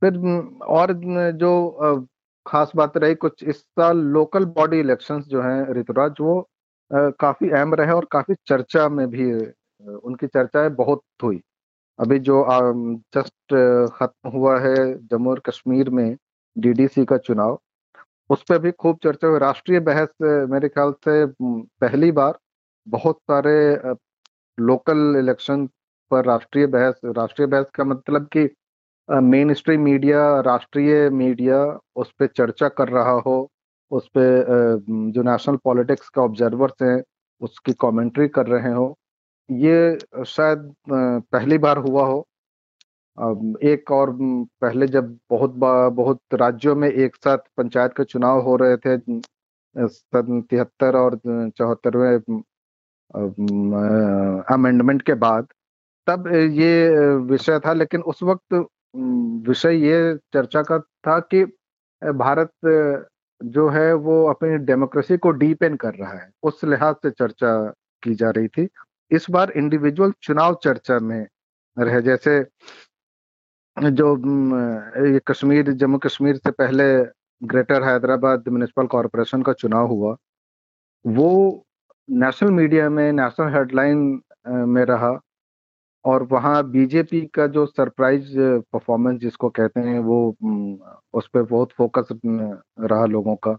फिर 0.01 0.17
और 0.69 0.93
जो 1.33 2.07
खास 2.45 2.71
बात 2.75 2.97
रही 2.97 3.15
कुछ 3.15 3.43
इस 3.43 3.59
साल 3.61 3.97
लोकल 4.13 4.45
बॉडी 4.47 4.79
इलेक्शंस 4.79 5.25
जो 5.27 5.41
हैं 5.41 5.73
ऋतुराज, 5.73 6.15
वो 6.21 6.47
काफ़ी 6.91 7.49
अहम 7.49 7.73
रहे 7.75 7.91
और 7.91 8.07
काफ़ी 8.11 8.35
चर्चा 8.47 8.87
में 8.89 9.07
भी 9.09 9.31
उनकी 9.33 10.27
चर्चाएँ 10.27 10.69
बहुत 10.71 11.01
हुई। 11.23 11.41
अभी 11.99 12.19
जो 12.19 12.45
जस्ट 13.15 13.53
खत्म 13.95 14.29
हुआ 14.29 14.59
है 14.59 14.75
जम्मू 15.07 15.31
और 15.31 15.39
कश्मीर 15.47 15.89
में 15.89 16.15
डीडीसी 16.55 17.05
का 17.05 17.17
चुनाव 17.19 17.59
उस 18.33 18.43
पर 18.49 18.59
भी 18.59 18.71
खूब 18.73 18.97
चर्चा 19.03 19.27
हुई। 19.27 19.39
राष्ट्रीय 19.39 19.79
बहस 19.81 20.09
मेरे 20.51 20.69
ख्याल 20.69 20.91
से 21.07 21.25
पहली 21.41 22.11
बार 22.11 22.37
बहुत 22.87 23.17
सारे 23.31 23.55
लोकल 24.57 25.15
इलेक्शन 25.19 25.65
पर 26.11 26.25
राष्ट्रीय 26.25 26.67
बहस 26.67 26.99
राष्ट्रीय 27.17 27.47
बहस 27.47 27.65
का 27.75 27.83
मतलब 27.83 28.27
कि 28.35 28.49
मेन 29.09 29.53
स्ट्रीम 29.53 29.81
मीडिया 29.81 30.19
राष्ट्रीय 30.41 31.09
मीडिया 31.11 31.57
उस 31.95 32.11
पर 32.19 32.27
चर्चा 32.27 32.67
कर 32.69 32.89
रहा 32.89 33.11
हो, 33.25 33.49
उस 33.91 34.07
पर 34.17 34.83
जो 35.13 35.23
नेशनल 35.23 35.55
पॉलिटिक्स 35.63 36.09
का 36.09 36.21
ऑब्जर्वर्स 36.21 36.81
हैं, 36.81 37.01
उसकी 37.41 37.73
कमेंट्री 37.81 38.27
कर 38.27 38.47
रहे 38.47 38.73
हो। 38.73 38.93
ये 39.49 39.97
शायद 40.27 40.73
पहली 40.89 41.57
बार 41.57 41.77
हुआ 41.79 42.05
हो। 42.05 42.25
एक 43.17 43.91
और 43.91 44.11
पहले 44.61 44.87
जब 44.87 45.17
बहुत 45.29 45.51
बहुत 45.95 46.19
राज्यों 46.33 46.75
में 46.75 46.89
एक 46.89 47.15
साथ 47.15 47.37
पंचायत 47.57 47.91
के 47.97 48.03
चुनाव 48.03 48.41
हो 48.41 48.55
रहे 48.55 48.77
थे 48.77 48.97
सन 49.75 50.41
तिहत्तर 50.49 50.95
और 50.97 51.19
चौहत्तरवें 51.57 52.41
अमेंडमेंट 54.53 55.01
के 55.01 55.13
बाद, 55.15 55.47
तब 56.07 56.27
ये 56.27 56.89
विषय 57.27 57.59
था, 57.65 57.73
लेकिन 57.73 58.01
उस 58.03 58.23
वक्त 58.23 58.53
विषय 59.47 59.75
ये 59.85 60.15
चर्चा 60.33 60.61
का 60.63 60.79
था 60.79 61.19
कि 61.33 61.43
भारत 62.01 62.51
जो 63.41 63.67
है 63.69 63.93
वो 63.95 64.23
अपनी 64.29 64.57
डेमोक्रेसी 64.65 65.17
को 65.17 65.31
डीपेन 65.33 65.75
कर 65.75 65.93
रहा 65.95 66.13
है, 66.13 66.29
उस 66.43 66.63
लिहाज 66.63 66.95
से 66.95 67.09
चर्चा 67.11 67.55
की 68.03 68.13
जा 68.15 68.29
रही 68.29 68.47
थी। 68.47 68.67
इस 69.11 69.25
बार 69.31 69.51
इंडिविजुअल 69.51 70.13
चुनाव 70.21 70.57
चर्चा 70.63 70.99
में 70.99 71.25
रहे, 71.77 72.01
जैसे 72.01 72.39
जो 73.77 74.15
ये 75.05 75.19
कश्मीर, 75.27 75.71
जम्मू 75.73 75.97
कश्मीर 75.97 76.35
से 76.37 76.51
पहले 76.51 76.83
ग्रेटर 77.41 77.83
हैदराबाद 77.83 78.47
म्यूनिसिपल 78.47 78.87
कॉरपोरेशन 78.87 79.41
का 79.43 79.53
चुनाव 79.53 79.87
हुआ, 79.87 80.15
वो 81.05 81.65
नेशनल 82.09 82.51
मीडिया 82.51 82.89
में, 82.89 83.11
नेशनल 83.13 83.53
हेडलाइन 83.53 84.21
में 84.47 84.83
रहा 84.85 85.19
और 86.05 86.23
वहाँ 86.31 86.63
बीजेपी 86.71 87.21
का 87.33 87.47
जो 87.47 87.65
सरप्राइज़ 87.65 88.33
परफॉर्मेंस 88.37 89.19
जिसको 89.21 89.49
कहते 89.49 89.79
हैं 89.79 89.99
वो 89.99 90.17
उस 91.13 91.27
पर 91.33 91.43
बहुत 91.43 91.71
फोकस 91.77 92.07
रहा 92.25 93.05
लोगों 93.05 93.35
का। 93.47 93.57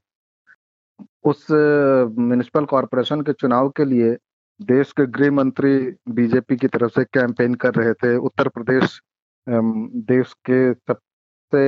उस 1.24 1.46
म्यूनिसिपल 1.50 2.64
कॉरपोरेशन 2.66 3.20
के 3.22 3.32
चुनाव 3.32 3.68
के 3.76 3.84
लिए 3.84 4.16
देश 4.60 4.92
के 4.92 5.06
गृह 5.08 5.30
मंत्री 5.32 5.76
बीजेपी 6.10 6.56
की 6.56 6.68
तरफ़ 6.68 6.92
से 6.92 7.04
कैंपेन 7.04 7.54
कर 7.54 7.74
रहे 7.74 7.92
थे, 7.94 8.16
उत्तर 8.16 8.48
प्रदेश 8.48 9.00
देश 9.46 10.32
के 10.50 10.72
सबसे 10.74 11.62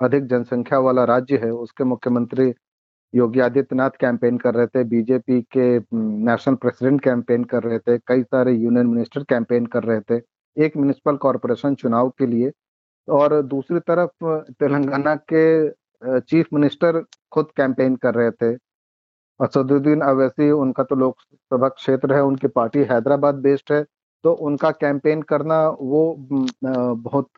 अधिक 0.00 0.26
जनसंख्या 0.28 0.78
वाला 0.78 1.04
राज्य 1.04 1.36
है, 1.36 1.50
उसके 1.50 1.84
मुख्यमंत्री 1.84 2.52
योगी 3.14 3.40
आदित्यनाथ 3.40 3.90
कैंपेन 4.00 4.38
कर 4.38 4.54
रहे 4.54 4.66
थे, 4.66 4.84
बीजेपी 4.84 5.40
के 5.56 5.78
नेशनल 5.94 6.54
प्रेसिडेंट 6.54 7.00
कैंपेन 7.04 7.44
कर 7.44 7.62
रहे 7.62 7.78
थे, 7.78 7.98
कई 8.06 8.22
सारे 8.22 8.52
यूनियन 8.52 8.86
मिनिस्टर 8.86 9.22
कैंपेन 9.28 9.66
कर 9.66 9.84
रहे 9.84 10.00
थे, 10.10 10.20
एक 10.56 10.76
म्यूनिसिपल 10.76 11.16
कॉरपोरेशन 11.16 11.74
चुनाव 11.74 12.08
के 12.18 12.26
लिए, 12.26 12.50
और 13.08 13.40
दूसरी 13.42 13.80
तरफ़, 13.80 14.10
तेलंगाना 14.60 15.14
के 15.32 16.20
चीफ 16.20 16.46
मिनिस्टर 16.54 17.02
खुद 17.32 17.50
कैंपेन 17.56 17.96
कर 17.96 18.14
रहे 18.14 18.30
थे, 18.32 18.54
असदुद्दीन 19.40 20.00
अवैसी, 20.00 20.50
उनका 20.50 20.82
तो 20.84 20.96
लोकसभा 20.96 21.68
क्षेत्र 21.68 22.14
है, 22.14 22.22
उनकी 22.22 22.48
पार्टी 22.48 22.84
हैदराबाद 22.90 23.34
बेस्ड 23.42 23.72
है 23.72 23.84
तो 24.24 24.32
उनका 24.46 24.70
कैंपेन 24.70 25.22
करना 25.22 25.58
वो 25.70 26.16
बहुत 26.26 27.28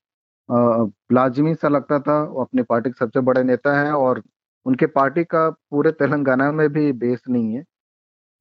लाजमी 1.12 1.54
सा 1.54 1.68
लगता 1.68 1.98
था। 2.00 2.22
वो 2.24 2.42
अपनी 2.42 2.62
पार्टी 2.62 2.90
के 2.90 2.98
सबसे 2.98 3.20
बड़े 3.20 3.42
नेता 3.44 3.78
हैं 3.80 3.92
और 3.92 4.22
उनके 4.66 4.86
पार्टी 4.86 5.24
का 5.24 5.48
पूरे 5.50 5.90
तेलंगाना 5.92 6.50
में 6.52 6.68
भी 6.72 6.92
बेस 6.92 7.22
नहीं 7.28 7.54
है। 7.54 7.64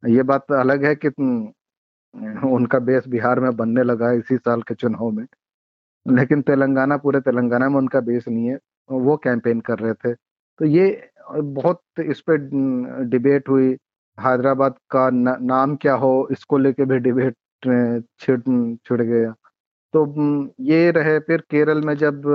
ये 0.04 0.24
बात 0.24 0.52
अलग 0.52 0.86
है 0.86 0.96
कि 0.96 1.08
उनका 2.48 2.80
बेस 2.80 3.08
बिहार 3.08 3.40
में 3.40 3.56
बनने 3.58 3.84
लगा 3.84 4.12
इसी 4.12 4.38
साल 4.38 4.62
के 4.62 4.76
चुनाव 4.76 5.10
में। 5.12 5.26
लेकिन 6.06 6.42
तेलंगाना 6.42 6.98
पूरे 6.98 7.20
तेलंगाना 7.22 7.70
में 7.70 7.78
उनका 7.78 8.00
बेस 8.02 8.28
नहीं 8.28 8.48
है। 8.48 8.58
वो 8.90 9.18
कैंपेन 9.24 9.60
कर 9.62 9.80
रहे 9.80 9.94
थे। 9.94 10.14
तो 10.14 10.66
ये 10.66 11.10
बहुत 11.28 11.82
इस 12.06 12.22
पर 12.30 12.38
डिबेट 13.10 13.50
हुई। 13.50 13.78
हैदराबाद 14.18 14.76
का 14.92 15.10
न, 15.10 15.38
नाम 15.42 15.76
क्या 15.76 15.94
हो 15.96 16.28
इसको 16.32 16.58
लेके 16.58 16.86
भी 16.86 16.98
डिबेट 17.00 17.36
छिड़ 17.64 18.40
छिड़ 18.80 19.02
गया। 19.02 19.32
तो 19.94 20.06
ये 20.64 20.90
रहे 20.92 21.20
फिर 21.20 21.42
केरल 21.52 21.82
में 21.82 21.96
जब 21.98 22.26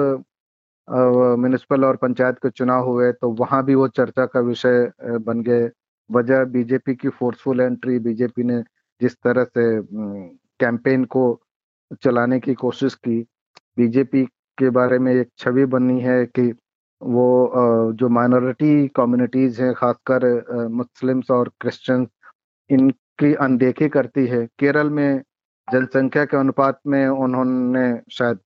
म्यूनिसिपल 0.88 1.84
और 1.84 1.96
पंचायत 1.96 2.38
के 2.38 2.50
चुनाव 2.50 2.86
हुए 2.86 3.10
तो 3.12 3.30
वहाँ 3.34 3.64
भी 3.64 3.74
वो 3.74 3.88
चर्चा 3.90 4.26
का 4.26 4.40
विषय 4.42 4.90
बन 5.20 5.42
गए। 5.42 5.70
वजह 6.10 6.44
बीजेपी 6.46 6.94
की 6.94 7.08
फोर्सफुल 7.10 7.60
एंट्री 7.60 7.98
बीजेपी 8.00 8.42
ने 8.42 8.60
जिस 9.00 9.16
तरह 9.16 9.44
से 9.46 9.64
कैंपेन 10.60 11.04
को 11.06 11.24
चलाने 12.02 12.38
की 12.40 12.54
कोशिश 12.54 12.94
की, 12.96 13.20
बीजेपी 13.76 14.24
के 14.58 14.70
बारे 14.70 14.98
में 14.98 15.12
एक 15.12 15.28
छवि 15.38 15.64
बनी 15.66 16.00
है 16.00 16.24
कि 16.28 16.52
वो 17.02 17.92
जो 17.98 18.08
माइनॉरिटी 18.08 18.86
कम्युनिटीज 18.96 19.60
हैं, 19.60 19.72
खासकर 19.74 20.68
मुस्लिम्स 20.70 21.30
और 21.30 21.50
क्रिश्चियंस 21.60 22.08
इनकी 23.18 23.34
अनदेखी 23.36 23.88
करती 23.88 24.26
है। 24.26 24.44
केरल 24.58 24.90
में 24.90 25.22
जनसंख्या 25.68 26.24
के 26.24 26.36
अनुपात 26.36 26.78
में 26.86 27.06
उन्होंने 27.06 28.00
शायद 28.12 28.38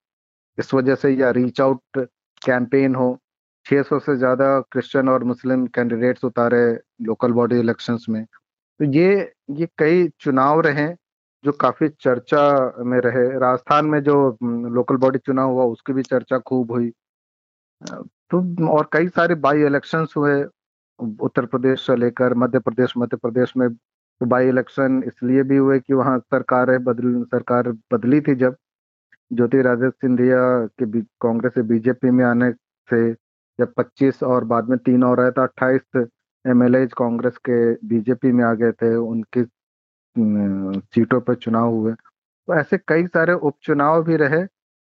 इस 0.58 0.74
वजह 0.74 0.94
से 0.94 1.10
या 1.10 1.30
रीच 1.30 1.60
आउट 1.60 2.06
कैंपेन 2.42 2.94
हो। 2.94 3.18
600 3.66 3.98
से 3.98 4.16
ज़्यादा 4.16 4.58
क्रिश्चियन 4.72 5.08
और 5.08 5.24
मुस्लिम 5.24 5.66
कैंडिडेट्स 5.74 6.24
उतारे 6.24 6.60
लोकल 7.02 7.32
बॉडी 7.32 7.58
इलेक्शंस 7.60 8.06
में। 8.08 8.24
तो 8.24 8.84
ये 8.86 9.32
ये 9.50 9.68
कई 9.78 10.08
चुनाव 10.20 10.60
रहे 10.60 10.88
जो 11.44 11.52
काफ़ी 11.54 11.88
चर्चा 12.00 12.42
में 12.84 12.98
रहे। 13.00 13.26
राजस्थान 13.38 13.86
में 13.86 14.00
जो 14.02 14.16
लोकल 14.74 14.96
बॉडी 14.96 15.18
चुनाव 15.18 15.50
हुआ 15.50 15.64
उसकी 15.66 15.92
भी 15.92 16.02
चर्चा 16.02 16.38
खूब 16.38 16.72
हुई। 16.72 16.90
तो 18.30 18.68
और 18.68 18.88
कई 18.92 19.08
सारे 19.08 19.34
बाई 19.36 19.62
इलेक्शंस 19.66 20.14
हुए। 20.16 20.42
उत्तर 21.20 21.46
प्रदेश 21.46 21.86
से 21.86 21.96
लेकर 21.96 22.34
मध्य 22.34 22.58
प्रदेश 22.58 22.92
मध्य 22.98 23.16
प्रदेश 23.16 23.52
में 23.56 23.68
तो 24.20 24.26
बाई 24.26 24.48
इलेक्शन 24.48 25.02
इसलिए 25.06 25.42
भी 25.42 25.56
हुए 25.56 25.78
कि 25.80 25.94
वहाँ 25.94 26.18
सरकार 26.20 26.78
बदल, 26.80 27.22
सरकार 27.24 27.70
बदली 27.92 28.20
थी 28.20 28.34
जब 28.36 28.56
ज्योतिरादित्य 29.30 30.06
सिंधिया 30.06 30.40
के 30.82 31.00
कांग्रेस 31.22 31.52
से 31.54 31.62
बीजेपी 31.62 32.10
में 32.10 32.24
आने 32.24 32.50
से 32.88 33.12
जब 33.58 33.72
25 33.78 34.22
और 34.22 34.44
बाद 34.52 34.68
में 34.70 34.78
तीन 34.78 35.04
और 35.04 35.20
आए 35.20 35.30
तो 35.30 35.42
अट्ठाईस 35.42 36.06
एमएलए 36.44 36.86
कांग्रेस 36.98 37.36
के 37.48 37.58
बीजेपी 37.88 38.32
में 38.32 38.44
आ 38.44 38.52
गए 38.54 38.72
थे, 38.72 38.94
उनकी 38.96 39.42
सीटों 40.16 41.20
पर 41.20 41.34
चुनाव 41.36 41.70
हुए। 41.70 41.92
तो 41.92 42.54
ऐसे 42.60 42.78
कई 42.88 43.06
सारे 43.06 43.32
उपचुनाव 43.34 44.02
भी 44.04 44.16
रहे 44.16 44.42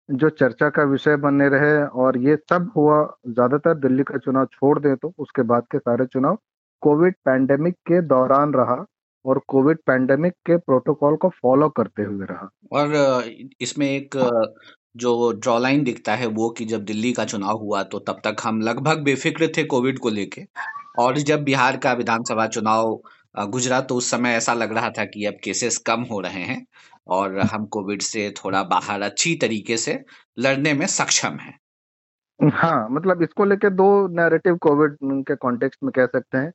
जो 0.08 0.28
चर्चा 0.30 0.68
का 0.70 0.82
विषय 0.84 1.16
बनने 1.18 1.48
रहे 1.48 1.82
और 2.02 2.18
ये 2.18 2.36
सब 2.50 2.70
हुआ 2.76 3.02
ज़्यादातर 3.28 3.74
दिल्ली 3.78 4.02
का 4.02 4.18
चुनाव 4.18 4.46
छोड़ 4.52 4.78
दे 4.78 4.94
तो 4.96 5.12
उसके 5.18 5.42
बाद 5.44 5.66
के 5.72 5.78
सारे 5.78 6.06
चुनाव 6.06 6.38
कोविड 6.82 7.14
पैंडेमिक 7.24 7.74
के 7.88 8.00
दौरान 8.04 8.52
रहा। 8.54 8.84
और 9.24 9.40
कोविड 9.48 9.78
पैंडेमिक 9.86 10.32
के 10.46 10.56
प्रोटोकॉल 10.56 11.16
को 11.16 11.28
फॉलो 11.42 11.68
करते 11.68 12.02
हुए 12.02 12.26
रहा। 12.26 12.48
और 12.72 13.24
इसमें 13.60 13.86
एक 13.86 14.16
जो 14.96 15.32
ड्रॉ 15.32 15.58
लाइन 15.58 15.82
दिखता 15.84 16.14
है 16.14 16.26
वो 16.28 16.48
कि 16.50 16.64
जब 16.64 16.84
दिल्ली 16.84 17.12
का 17.12 17.24
चुनाव 17.24 17.58
हुआ 17.58 17.82
तो 17.82 17.98
तब 17.98 18.20
तक 18.24 18.36
हम 18.44 18.60
लगभग 18.60 19.02
बेफिक्र 19.04 19.48
थे 19.56 19.64
कोविड 19.64 19.98
को 19.98 20.08
लेके। 20.08 20.44
और 20.98 21.18
जब 21.18 21.44
बिहार 21.44 21.76
का 21.76 21.92
विधानसभा 21.92 22.46
चुनाव 22.46 23.00
गुजरा 23.50 23.80
तो 23.80 23.94
उस 23.94 24.10
समय 24.10 24.34
ऐसा 24.34 24.52
लग 24.54 24.72
रहा 24.72 24.90
था 24.90 25.04
कि 25.04 25.24
अब 25.24 25.34
केसेस 25.44 25.78
कम 25.78 26.02
हो 26.02 26.20
रहे 26.20 26.42
हैं 26.42 26.64
और 27.08 27.38
हम 27.40 27.66
कोविड 27.66 28.02
से 28.02 28.30
थोड़ा 28.36 28.62
बाहर 28.62 29.02
अच्छी 29.02 29.34
तरीके 29.36 29.76
से 29.76 29.98
लड़ने 30.38 30.72
में 30.74 30.86
सक्षम 30.86 31.36
हैं। 31.40 31.58
हाँ 32.40 32.88
मतलब 32.90 33.22
इसको 33.22 33.44
लेके 33.44 33.70
दो 33.70 33.86
नैरेटिव 34.16 34.56
कोविड 34.56 34.96
के 35.02 35.34
कॉन्टेक्स्ट 35.36 35.82
में 35.82 35.90
कह 35.92 36.06
सकते 36.06 36.38
हैं। 36.38 36.52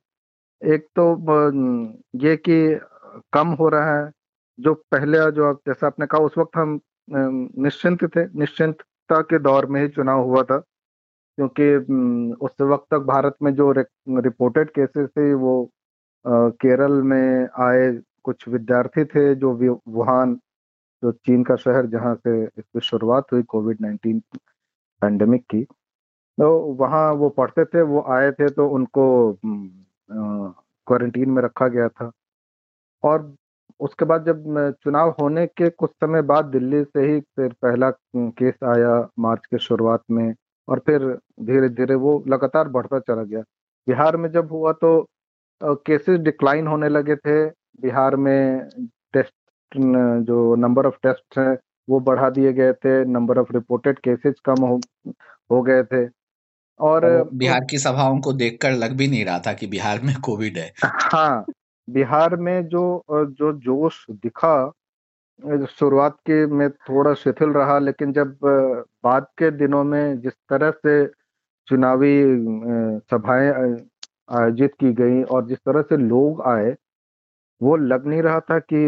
एक 0.62 0.86
तो 1.00 1.06
ये 2.20 2.36
कि 2.38 2.80
कम 3.34 3.48
हो 3.60 3.68
रहा 3.70 3.98
है, 3.98 4.12
जो 4.60 4.74
पहले 4.92 5.18
जो 5.32 5.46
आप, 5.46 5.60
जैसा 5.68 5.88
आपने 5.88 6.06
कहा, 6.06 6.22
उस 6.22 6.38
वक्त 6.38 6.58
हम 6.58 6.80
निश्चिंत 7.64 8.04
थे। 8.16 8.26
निश्चिंतता 8.40 9.20
के 9.22 9.40
दौर 9.40 9.66
में 9.66 9.82
ही 9.82 9.88
चुनाव 9.90 10.24
हुआ 10.24 10.44
था, 10.44 10.58
क्योंकि 11.38 11.76
उस 12.46 12.62
वक्त 12.62 12.86
तक 12.92 13.06
भारत 13.08 13.36
में 13.44 13.54
जो 13.56 13.72
रिपोर्टेड 13.72 14.70
केसेस 14.70 15.10
थे, 15.10 15.34
वो 15.36 15.70
केरल 16.26 17.02
में 17.04 17.48
आए 17.66 17.92
कुछ 18.26 18.48
विद्यार्थी 18.48 19.04
थे, 19.06 19.34
जो 19.36 19.54
वुहान, 19.88 20.36
जो 21.04 21.12
चीन 21.12 21.44
का 21.44 21.56
शहर 21.58 21.86
जहाँ 21.88 22.16
से 22.18 22.44
इसकी 22.44 22.80
शुरुआत 22.82 23.32
हुई 23.32 23.44
कोविड 23.46 23.82
नाइन्टीन 23.82 24.20
पैंडेमिक 25.02 25.44
की 25.52 25.64
तो 26.38 26.48
वहाँ 26.80 27.12
वो 27.14 27.30
पढ़ते 27.32 27.66
थे, 27.66 27.82
वो 27.82 28.02
आए 28.14 28.32
थे 28.32 28.50
तो 28.50 28.68
उनको 28.70 29.06
क्वारंटीन 30.12 31.30
में 31.32 31.42
रखा 31.44 31.68
गया 31.68 31.88
था। 31.90 32.12
और 33.04 33.34
उसके 33.80 34.06
बाद 34.06 34.26
जब 34.26 34.44
चुनाव 34.84 35.10
होने 35.22 35.46
के 35.48 35.70
कुछ 35.70 35.92
समय 36.02 36.22
बाद 36.32 36.46
दिल्ली 36.46 36.84
से 36.84 37.06
ही 37.12 37.20
फिर 37.36 37.54
पहला 37.62 37.90
केस 38.18 38.54
आया 38.76 38.94
मार्च 39.20 39.46
के 39.46 39.58
शुरुआत 39.60 40.04
में 40.12 40.34
और 40.68 40.80
फिर 40.86 41.06
धीरे 41.46 41.70
धीरे 41.70 41.96
वो 41.96 42.24
लगातार 42.28 42.68
बढ़ता 42.70 43.00
चला 43.00 43.24
गया। 43.24 43.42
बिहार 43.88 44.18
में 44.18 44.30
जब 44.32 44.52
हुआ 44.52 44.72
तो 44.82 45.08
केसेस 45.62 46.20
डिक्लाइन 46.20 46.68
होने 46.68 46.90
लगे 46.90 47.16
थे। 47.16 47.46
बिहार 47.82 48.16
में 48.16 48.70
टेस्ट 49.14 49.34
जो 50.28 50.56
नंबर 50.56 50.86
ऑफ़ 50.88 50.96
टेस्ट 51.04 51.38
हैं, 51.40 51.58
वो 51.88 52.00
बढ़ा 52.00 52.30
दिए 52.30 52.54
गए 52.54 52.74
थे। 52.74 53.04
नंबर 53.06 53.40
ऑफ़ 53.40 53.54
रिपोर्टेड 53.54 54.00
केसेस 54.00 54.40
कम 54.46 54.66
हो 54.66 54.80
हो 55.52 55.62
गए 55.64 55.84
थे। 55.84 56.06
और 56.80 57.06
बिहार 57.34 57.66
की 57.70 57.78
सभाओं 57.78 58.20
को 58.20 58.34
देखकर 58.34 58.72
लग 58.72 58.96
भी 58.98 59.08
नहीं 59.08 59.26
रहा 59.26 59.40
था 59.40 59.54
कि 59.54 59.68
बिहार 59.68 60.00
में 60.04 60.16
कोविड 60.22 60.58
है। 60.58 60.72
हाँ 60.86 61.46
बिहार 61.88 62.36
में 62.36 62.68
जो 62.68 63.04
जो 63.10 63.52
जोश 63.60 64.06
दिखा 64.12 64.56
शुरुआत 65.70 66.16
के 66.20 66.46
में 66.48 66.70
थोड़ा 66.70 67.14
शिथिल 67.14 67.50
रहा 67.50 67.78
लेकिन 67.80 68.14
जब 68.14 68.38
बाद 69.04 69.28
के 69.38 69.50
दिनों 69.52 69.84
में 69.84 70.20
जिस 70.22 70.34
तरह 70.50 70.72
से 70.72 71.06
चुनावी 71.68 72.16
सभाएँ 73.12 73.50
आयोजित 74.32 74.74
की 74.80 74.92
गई 74.94 75.22
और 75.24 75.46
जिस 75.48 75.58
तरह 75.58 75.82
से 75.82 75.98
लोग 75.98 76.42
आए 76.48 76.76
वो 77.62 77.76
लग 77.76 78.08
नहीं 78.08 78.22
रहा 78.22 78.40
था 78.40 78.60
कि 78.74 78.86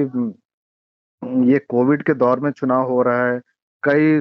ये 1.51 1.59
कोविड 1.69 2.03
के 2.03 2.13
दौर 2.13 2.39
में 2.39 2.51
चुनाव 2.51 2.89
हो 2.89 3.01
रहा 3.01 3.27
है। 3.27 3.39
कई 3.83 4.19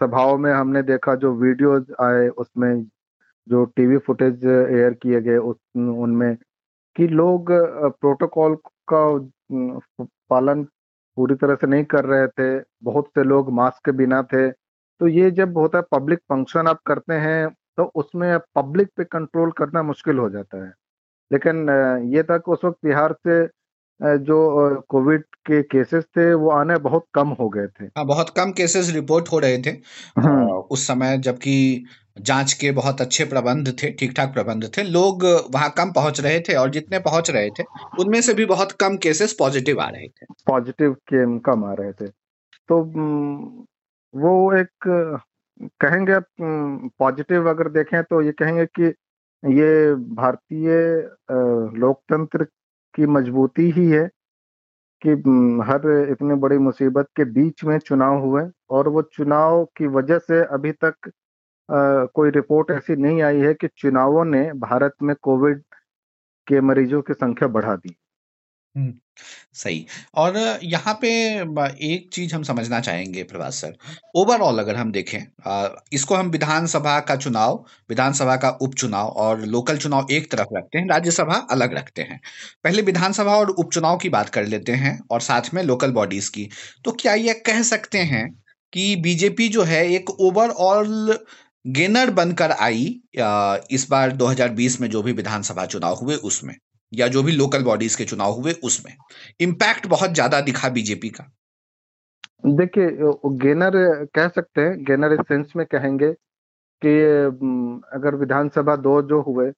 सभाओं 0.00 0.36
में 0.38 0.52
हमने 0.52 0.82
देखा 0.82 1.14
जो 1.14 1.32
वीडियोज़ 1.34 1.92
आए 2.02 2.28
उसमें 2.28 2.84
जो 3.46 3.64
टीवी 3.76 3.98
फुटेज 4.06 4.44
एयर 4.46 4.92
किए 5.02 5.20
गए 5.20 5.36
उस 5.38 5.56
उनमें 5.76 6.34
कि 6.96 7.06
लोग 7.08 7.52
प्रोटोकॉल 8.00 8.56
का 8.92 9.02
पालन 10.30 10.62
पूरी 11.16 11.34
तरह 11.36 11.54
से 11.54 11.66
नहीं 11.66 11.84
कर 11.86 12.04
रहे 12.06 12.26
थे 12.28 12.50
बहुत 12.84 13.08
से 13.08 13.24
लोग 13.24 13.52
मास्क 13.54 13.84
के 13.86 13.92
बिना 13.98 14.22
थे। 14.32 14.50
तो 14.50 15.08
ये 15.08 15.30
जब 15.32 15.58
होता 15.58 15.78
है 15.78 15.84
पब्लिक 15.92 16.18
फ़ंक्शन 16.30 16.68
आप 16.68 16.80
करते 16.86 17.14
हैं 17.20 17.48
तो 17.78 17.84
उसमें 17.96 18.38
पब्लिक 18.56 18.88
पे 18.96 19.04
कंट्रोल 19.04 19.50
करना 19.58 19.82
मुश्किल 19.82 20.18
हो 20.18 20.28
जाता 20.30 20.64
है। 20.64 20.72
लेकिन 21.30 21.68
ये 22.14 22.22
था 22.22 22.38
कि 22.38 22.52
उस 22.52 22.64
वक्त 22.64 22.78
बिहार 22.86 23.12
से 23.28 23.46
जो 24.20 24.38
कोविड 24.90 25.24
के 25.46 25.62
केसेस 25.64 26.04
थे 26.16 26.32
वो 26.34 26.50
आने 26.50 26.76
बहुत 26.80 27.04
कम 27.14 27.28
हो 27.40 27.48
गए 27.50 27.66
थे। 27.68 27.84
हाँ 27.86 28.04
बहुत 28.06 28.30
कम 28.36 28.52
केसेस 28.52 28.90
रिपोर्ट 28.94 29.28
हो 29.32 29.38
रहे 29.38 29.58
थे। 29.62 29.70
हाँ। 30.20 30.46
उस 30.72 30.86
समय 30.88 31.18
जबकि 31.18 31.54
जाँच 32.16 32.52
के 32.52 32.70
बहुत 32.72 33.00
अच्छे 33.00 33.24
प्रबंध 33.24 33.68
थे 33.82 33.90
ठीक 33.90 34.12
ठाक 34.16 34.32
प्रबंध 34.34 34.64
थे। 34.76 34.82
लोग 34.82 35.24
वहाँ 35.54 35.68
कम 35.76 35.92
पहुँच 35.92 36.20
रहे 36.20 36.40
थे 36.40 36.54
और 36.54 36.70
जितने 36.70 36.98
पहुँच 36.98 37.30
रहे 37.30 37.50
थे, 37.50 37.64
उनमें 38.00 38.20
से 38.22 38.34
भी 38.34 38.44
बहुत 38.46 38.72
कम 38.80 38.96
केसेस 38.96 39.32
पॉजिटिव 39.38 39.80
आ 39.80 39.88
रहे 39.88 40.08
थे। 40.08 40.26
पॉजिटिव 40.46 40.92
के 41.12 41.24
कम 41.40 41.64
आ 41.64 41.72
रहे 41.72 41.92
थे। 41.92 42.06
तो 42.68 42.82
वो 44.14 44.52
एक, 44.56 44.68
कहेंगे 45.80 46.18
पॉजिटिव 46.98 47.48
अगर 47.50 47.68
देखें 47.68 48.02
तो 48.02 48.20
ये 48.22 48.32
कहेंगे 48.32 48.66
कि 48.66 48.84
ये 49.42 49.94
भारतीय 49.94 50.68
लोकतंत्र 51.78 52.44
की 52.94 53.06
मजबूती 53.06 53.70
ही 53.70 53.86
है 53.90 54.08
कि 55.02 55.10
हर 55.68 55.88
इतनी 56.10 56.34
बड़ी 56.34 56.58
मुसीबत 56.58 57.06
के 57.16 57.24
बीच 57.32 57.64
में 57.64 57.78
चुनाव 57.78 58.18
हुए 58.18 58.42
और 58.70 58.88
वो 58.88 59.02
चुनाव 59.02 59.64
की 59.76 59.86
वजह 59.86 60.18
से 60.18 60.42
अभी 60.54 60.72
तक 60.84 61.10
कोई 61.68 62.30
रिपोर्ट 62.30 62.70
ऐसी 62.70 62.96
नहीं 62.96 63.22
आई 63.22 63.38
है 63.38 63.52
कि 63.54 63.68
चुनावों 63.76 64.24
ने 64.24 64.42
भारत 64.60 64.94
में 65.02 65.14
कोविड 65.22 65.62
के 66.46 66.60
मरीजों 66.62 67.02
की 67.02 67.14
संख्या 67.14 67.48
बढ़ा 67.50 67.76
दी। 67.76 67.96
सही। 69.54 69.84
और 70.14 70.36
यहाँ 70.64 70.94
पे 70.94 71.08
एक 71.86 72.08
चीज़ 72.12 72.34
हम 72.34 72.42
समझना 72.42 72.78
चाहेंगे 72.80 73.22
प्रभात 73.22 73.52
सर 73.52 73.74
ओवरऑल 74.16 74.58
अगर 74.58 74.76
हम 74.76 74.92
देखें 74.92 75.18
इसको 75.92 76.14
हम 76.14 76.30
विधानसभा 76.30 76.98
का 77.00 77.16
चुनाव, 77.16 77.64
विधानसभा 77.90 78.36
का 78.36 78.50
उपचुनाव 78.62 79.08
और 79.16 79.40
लोकल 79.46 79.76
चुनाव 79.78 80.06
एक 80.12 80.30
तरफ़ 80.32 80.56
रखते 80.56 80.78
हैं, 80.78 80.86
राज्यसभा 80.88 81.34
अलग 81.50 81.74
रखते 81.74 82.02
हैं। 82.02 82.20
पहले 82.64 82.82
विधानसभा 82.82 83.36
और 83.36 83.50
उपचुनाव 83.52 83.98
की 83.98 84.08
बात 84.10 84.28
कर 84.30 84.46
लेते 84.46 84.72
हैं 84.74 84.98
और 85.10 85.20
साथ 85.20 85.54
में 85.54 85.62
लोकल 85.62 85.92
बॉडीज 85.92 86.28
की। 86.28 86.48
तो 86.84 86.92
क्या 87.00 87.14
ये 87.16 87.34
कह 87.46 87.62
सकते 87.64 87.98
हैं 88.06 88.28
कि 88.72 88.94
बीजेपी 88.98 89.48
जो 89.48 89.62
है 89.64 89.86
एक 89.88 90.10
ओवरऑल 90.10 91.18
गेनर 91.64 92.10
बनकर 92.12 92.50
आई 92.52 92.84
इस 93.70 93.86
बार 93.90 94.12
2020 94.14 94.80
में 94.80 94.88
जो 94.90 95.02
भी 95.02 95.12
विधानसभा 95.12 95.64
चुनाव 95.66 95.94
हुए 95.96 96.14
उसमें, 96.24 96.54
या 96.92 97.08
जो 97.08 97.22
भी 97.22 97.32
लोकल 97.32 97.62
बॉडीज 97.64 97.94
के 97.94 98.04
चुनाव 98.04 98.32
हुए 98.32 98.52
उसमें। 98.64 98.94
इम्पैक्ट 99.40 99.86
बहुत 99.88 100.14
ज़्यादा 100.14 100.40
दिखा 100.42 100.68
बीजेपी 100.70 101.08
का। 101.10 101.30
देखिए 102.48 102.86
गेनर 103.38 103.72
कह 104.14 104.28
सकते 104.28 104.60
हैं 104.60 104.84
गेनर 104.84 105.12
इस 105.12 105.20
सेंस 105.28 105.52
में 105.56 105.64
कहेंगे 105.66 106.12
कि 106.82 106.98
अगर 107.92 108.14
विधानसभा 108.16 108.76
दो 108.78 109.00
जो 109.04 109.20
हुए, 109.22 109.50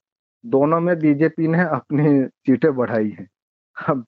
दोनों 0.45 0.81
में 0.81 0.99
बीजेपी 0.99 1.49
ने 1.49 1.63
अपनी 1.67 2.25
सीटें 2.25 2.75
बढ़ाई 2.77 3.11
हैं। 3.11 3.29
अब 3.77 4.05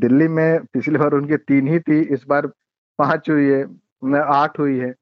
दिल्ली 0.00 0.28
में 0.28 0.64
पिछली 0.64 0.98
बार 0.98 1.14
उनकी 1.14 1.36
तीन 1.38 1.68
ही 1.68 1.78
थी, 1.80 2.00
इस 2.04 2.24
बार 2.28 2.46
पाँच 2.98 3.30
हुई 3.30 3.44
है 3.46 3.64
आठ 4.22 4.58
हुई 4.58 4.78
है। 4.78 4.94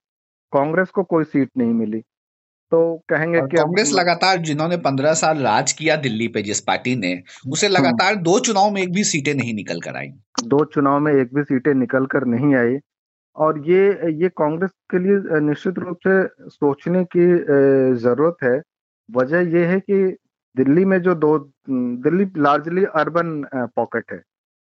कांग्रेस 0.55 0.91
को 0.91 1.03
कोई 1.05 1.25
सीट 1.25 1.51
नहीं 1.59 1.73
मिली। 1.75 2.01
तो 2.73 2.81
कहेंगे 3.09 3.41
कि 3.41 3.57
कांग्रेस 3.57 3.93
लगातार 3.95 4.39
जिन्होंने 4.41 4.77
पंद्रह 4.85 5.13
साल 5.15 5.39
राज 5.39 5.73
किया 5.73 5.97
दिल्ली 5.99 6.29
पे 6.29 6.43
जिस 6.43 6.61
पार्टी 6.61 6.95
ने 6.97 7.13
उसे 7.53 7.67
हम्म। 7.67 7.77
लगातार 7.77 8.17
दो 8.23 8.39
चुनाव 8.41 8.71
में 8.71 8.81
एक 8.83 8.93
भी 8.93 9.05
सीटें 9.05 9.35
नहीं 9.35 9.55
निकल 9.55 9.81
कर 9.81 9.97
आई। 9.97 10.09
दो 10.45 10.65
चुनाव 10.75 10.99
में 11.01 11.13
एक 11.13 11.35
भी 11.35 11.43
सीटें 11.45 11.73
निकल 11.75 12.07
कर 12.07 12.25
नहीं 12.27 12.55
आई। 12.57 12.79
और 13.37 13.59
ये 13.69 14.11
ये 14.23 14.29
कांग्रेस 14.39 14.71
के 14.91 14.99
लिए 14.99 15.41
निश्चित 15.41 15.79
रूप 15.79 15.97
से 16.07 16.49
सोचने 16.51 17.05
की 17.17 17.27
ज़रूरत 18.03 18.37
है। 18.43 18.61
वजह 19.09 19.57
ये 19.57 19.65
है 19.67 19.79
कि 19.81 19.97
दिल्ली 20.57 20.85
में 20.85 21.01
जो 21.03 21.15
दो 21.15 21.39
दिल्ली 21.69 22.27
लार्जली 22.37 22.85
अर्बन 22.97 23.33
पॉकेट 23.77 24.13
है। 24.13 24.23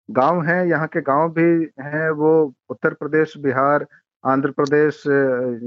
गाँव 0.09 0.43
है 0.45 0.59
यहाँ 0.69 0.87
के 0.87 1.01
गाँव 1.03 1.29
भी 1.33 1.49
हैं 1.83 2.11
वो 2.17 2.33
उत्तर 2.71 2.95
प्रदेश 2.95 3.35
बिहार 3.39 3.87
आंध्र 4.25 4.51
प्रदेश, 4.51 5.03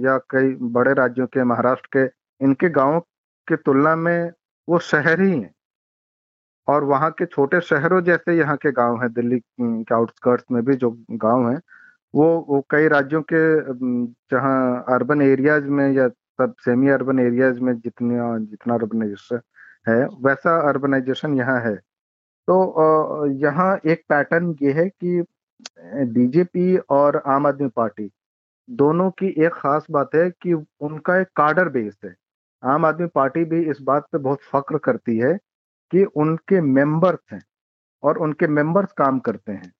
या 0.06 0.18
कई 0.30 0.54
बड़े 0.74 0.94
राज्यों 0.94 1.28
के, 1.28 1.44
महाराष्ट्र 1.44 1.90
के, 1.98 2.46
इनके 2.46 2.70
गाँवों 2.70 3.00
की 3.48 3.56
तुलना 3.56 3.96
में 3.96 4.32
वो 4.68 4.80
शहर 4.82 5.22
ही। 5.22 5.32
हैं 5.32 5.54
और 6.68 6.84
वहाँ 6.84 7.10
के 7.12 7.26
छोटे 7.26 7.60
शहरों 7.62 8.02
जैसे 8.04 8.38
यहाँ 8.38 8.56
के 8.58 8.72
गाँव 8.72 9.02
हैं, 9.02 9.12
दिल्ली 9.14 9.40
के 9.62 9.96
आउटस्कर्ट्स 9.96 10.46
में 10.52 10.64
भी 10.66 10.76
जो 10.76 10.92
गाँव 11.12 11.50
हैं, 11.50 11.60
वो 12.14 12.26
वो 12.50 12.62
कई 12.72 12.88
राज्यों 12.88 13.22
के 13.34 13.44
जहाँ 14.32 14.84
अर्बन 14.90 15.22
एरियाज़ 15.22 15.64
में 15.66 15.92
या 15.94 16.08
सब 16.08 16.54
सेमी 16.66 16.90
अर्बन 16.90 17.20
एरियाज़ 17.20 17.60
में 17.60 17.74
जितने, 17.76 18.16
जितना 18.46 18.74
अर्बनाइजेशन 18.74 19.42
है, 19.88 20.06
वैसा 20.26 20.60
अर्बनाइजेशन 20.70 21.36
यहाँ 21.38 21.60
है। 21.62 21.76
तो 22.48 23.26
यहाँ 23.42 23.76
एक 23.86 24.04
पैटर्न 24.10 24.56
ये 24.62 24.72
है 24.74 24.88
कि 24.90 25.24
बीजेपी 26.14 26.78
और 26.92 27.22
आम 27.28 27.48
आदमी 27.48 27.68
पार्टी 27.76 28.10
दोनों 28.70 29.10
की 29.12 29.28
एक 29.46 29.54
खास 29.54 29.86
बात 29.92 30.16
है 30.16 30.30
कि 30.34 30.54
उनका 30.54 31.20
एक 31.22 31.28
कार्डर 31.38 31.70
बेस 31.70 31.98
है। 32.06 32.14
आम 32.64 32.86
आदमी 32.86 33.08
पार्टी 33.16 33.44
भी 33.46 33.62
इस 33.72 33.78
बात 33.84 34.06
पे 34.12 34.18
बहुत 34.20 34.40
फक्र 34.52 34.78
करती 34.84 35.18
है 35.20 35.34
कि 35.92 36.04
उनके 36.18 36.62
मेंबर्स 36.64 37.34
हैं 37.34 37.42
और 38.04 38.18
उनके 38.20 38.48
मेंबर्स 38.50 38.92
काम 38.98 39.20
करते 39.22 39.52
हैं। 39.52 39.72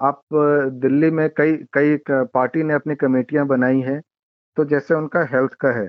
आप 0.00 0.22
दिल्ली 0.82 1.10
में 1.12 1.28
कई 1.38 1.56
कई 1.74 1.96
पार्टी 2.10 2.62
ने 2.62 2.74
अपनी 2.74 2.94
कमेटियाँ 2.96 3.46
बनाई 3.48 3.80
हैं 3.82 4.00
तो 4.56 4.64
जैसे 4.66 4.94
उनका 4.94 5.22
हेल्थ 5.32 5.54
का 5.60 5.70
है 5.78 5.88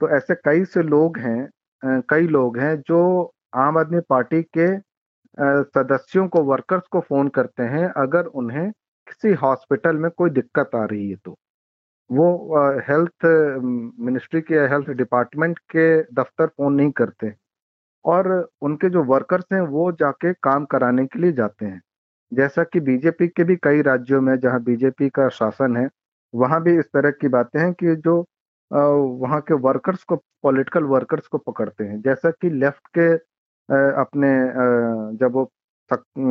तो 0.00 0.10
ऐसे 0.16 0.34
कई 0.44 0.64
से 0.66 0.82
लोग 0.84 1.18
हैं 1.20 2.02
कई 2.10 2.28
लोग 2.28 2.58
हैं 2.58 2.76
जो 2.82 3.00
आम 3.58 3.78
आदमी 3.78 4.00
पार्टी 4.10 4.42
के 4.58 4.68
सदस्यों 5.38 6.28
को, 6.28 6.42
वर्कर्स 6.44 6.86
को 6.92 7.00
फ़ोन 7.02 7.28
करते 7.30 7.62
हैं 7.66 7.86
अगर 7.98 8.26
उन्हें 8.36 8.70
किसी 9.06 9.32
हॉस्पिटल 9.36 9.96
में 9.98 10.10
कोई 10.12 10.30
दिक्कत 10.32 10.76
आ 10.76 10.84
रही 10.86 11.10
है 11.10 11.16
तो। 11.18 11.36
वो 12.12 12.26
हेल्थ 12.88 13.26
मिनिस्ट्री 14.06 14.40
के 14.42 14.54
हेल्थ 14.72 14.90
डिपार्टमेंट 14.96 15.58
के 15.76 15.86
दफ्तर 16.14 16.46
फ़ोन 16.48 16.74
नहीं 16.74 16.90
करते 17.00 17.32
और 18.04 18.28
उनके 18.62 18.90
जो 18.90 19.02
वर्कर्स 19.06 19.44
हैं 19.52 19.60
वो 19.70 19.90
जाके 20.00 20.32
काम 20.44 20.64
कराने 20.72 21.06
के 21.06 21.20
लिए 21.22 21.32
जाते 21.32 21.66
हैं। 21.66 21.80
जैसा 22.32 22.64
कि 22.64 22.80
बीजेपी 22.80 23.28
के 23.28 23.44
भी 23.44 23.56
कई 23.64 23.82
राज्यों 23.82 24.20
में, 24.22 24.36
जहाँ 24.40 24.62
बीजेपी 24.64 25.08
का 25.10 25.28
शासन 25.30 25.76
है, 25.76 25.88
वहाँ 26.34 26.62
भी 26.64 26.78
इस 26.78 26.86
तरह 26.94 27.10
की 27.20 27.28
बातें 27.30 27.60
हैं 27.60 27.72
कि 27.74 27.96
जो 27.98 28.24
वहाँ 28.70 29.40
के 29.48 29.54
वर्कर्स 29.62 30.02
को 30.04 30.16
पॉलिटिकल 30.42 30.84
वर्कर्स 30.86 31.26
को 31.28 31.38
पकड़ते 31.40 31.84
हैं। 31.84 32.00
जैसा 32.02 32.30
कि 32.32 32.50
लेफ़्ट 32.50 32.88
के 32.98 33.12
अपने 34.02 34.28
जब 35.18 35.32
वो 35.34 35.50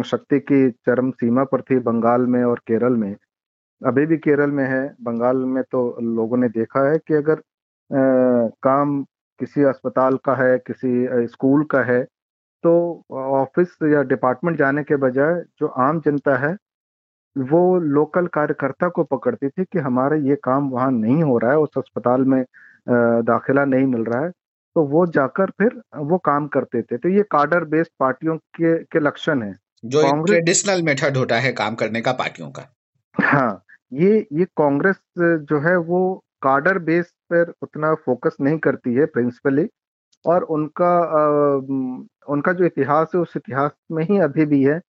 शक्ति 0.06 0.40
की 0.42 0.70
चरम 0.88 1.12
सीमा 1.14 1.44
पर 1.52 1.62
थी 1.62 1.80
बंगाल 1.82 2.26
में 2.28 2.44
और 2.44 2.60
केरल 2.68 2.94
में 2.98 3.16
अभी 3.86 4.06
भी 4.06 4.18
केरल 4.18 4.52
में 4.52 4.66
है 4.66 4.96
बंगाल 5.02 5.38
में 5.38 5.64
तो 5.64 5.98
लोगों 6.02 6.38
ने 6.38 6.50
देखा 6.50 6.92
है 6.92 6.98
कि 6.98 7.14
अगर 7.14 7.34
आ, 7.34 8.50
काम 8.64 9.04
किसी 9.40 9.64
अस्पताल 9.64 10.18
का 10.18 10.36
है 10.36 10.58
किसी 10.58 11.08
स्कूल 11.28 11.64
का 11.64 11.82
है 11.82 12.04
तो 12.64 13.04
ऑफ़िस 13.12 13.68
या 13.84 14.02
डिपार्टमेंट 14.04 14.58
जाने 14.58 14.84
के 14.84 14.96
बजाय 14.96 15.44
जो 15.60 15.68
आम 15.68 16.00
जनता 16.00 16.36
है 16.38 16.58
वो 17.38 17.80
लोकल 17.80 18.28
कार्यकर्ता 18.28 18.90
को 18.90 19.04
पकड़ती 19.04 19.50
थी 19.50 19.64
कि 19.64 19.80
हमारा 19.80 20.16
ये 20.16 20.36
काम 20.36 20.70
वहाँ 20.70 20.92
नहीं 20.92 21.24
हो 21.24 21.38
रहा 21.38 21.52
है 21.52 21.58
उस 21.58 21.70
अस्पताल 21.78 22.22
में 22.22 22.46
दाखिला 23.24 23.66
नहीं 23.66 23.86
मिल 23.86 24.04
रहा 24.04 24.24
है 24.24 24.30
तो 24.76 24.84
वो 24.84 25.06
जाकर 25.08 25.46
फिर 25.46 25.82
वो 25.96 26.18
काम 26.18 26.48
करते 26.48 26.82
थे। 26.82 26.98
तो 26.98 27.10
ये 27.10 27.24
कार्डर 27.24 27.64
बेस्ड 27.64 27.92
पार्टियों 28.00 28.38
के 28.38 28.84
के 28.84 29.00
लक्षण 29.00 29.42
है। 29.42 29.58
जो 29.86 30.26
ट्रेडिशनल 30.26 30.82
मेथड 30.82 31.18
होता 31.18 31.36
है 31.36 31.52
काम 31.52 31.76
करने 31.76 32.02
का 32.02 32.12
पार्टियों 32.12 32.52
का। 32.52 32.76
हाँ 33.24 33.64
ये 33.92 34.18
ये 34.34 34.46
कांग्रेस 34.58 35.00
जो 35.20 35.60
है 35.62 35.76
वो 35.80 36.00
कार्डर 36.42 36.78
बेस 36.80 37.12
पर 37.32 37.52
उतना 37.64 37.94
फोकस 38.06 38.38
नहीं 38.42 38.58
करती 38.60 38.94
है 38.96 39.06
प्रिंसिपली 39.08 39.68
और 40.26 40.44
उनका 40.56 40.92
उनका 42.28 42.54
जो 42.54 42.66
इतिहास 42.66 43.12
है, 43.16 43.22
उस 43.22 43.34
इतिहास 43.38 43.72
में 43.92 44.04
ही 44.06 44.18
अभी 44.22 44.46
भी 44.46 44.64
है 44.66 44.80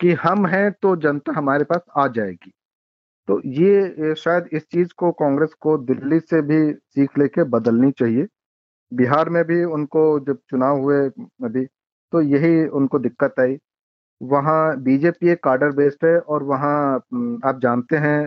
कि 0.00 0.12
हम 0.22 0.46
हैं 0.46 0.70
तो 0.82 0.94
जनता 0.98 1.32
हमारे 1.38 1.64
पास 1.64 1.80
आ 1.98 2.06
जाएगी। 2.08 2.50
तो 3.28 3.40
ये 3.46 4.14
शायद 4.16 4.48
इस 4.54 4.62
चीज़ 4.72 4.92
को 4.98 5.10
कांग्रेस 5.14 5.54
को 5.62 5.76
दिल्ली 5.80 6.20
से 6.20 6.42
भी 6.42 6.60
सीख 6.74 7.18
लेके 7.18 7.44
बदलनी 7.50 7.90
चाहिए। 7.92 8.26
बिहार 8.92 9.28
में 9.30 9.44
भी 9.46 9.62
उनको 9.66 10.04
जब 10.26 10.38
चुनाव 10.50 10.78
हुए 10.80 11.00
अभी 11.44 11.64
तो 12.12 12.22
यही 12.22 12.66
उनको 12.70 12.98
दिक्कत 13.00 13.40
आई। 13.40 13.58
वहाँ 14.20 14.76
बीजेपी 14.82 15.30
एक 15.30 15.42
कार्डर 15.44 15.72
बेस्ड 15.76 16.06
है 16.06 16.18
और 16.20 16.42
वहाँ 16.44 16.74
आप 17.46 17.60
जानते 17.62 17.96
हैं 17.98 18.18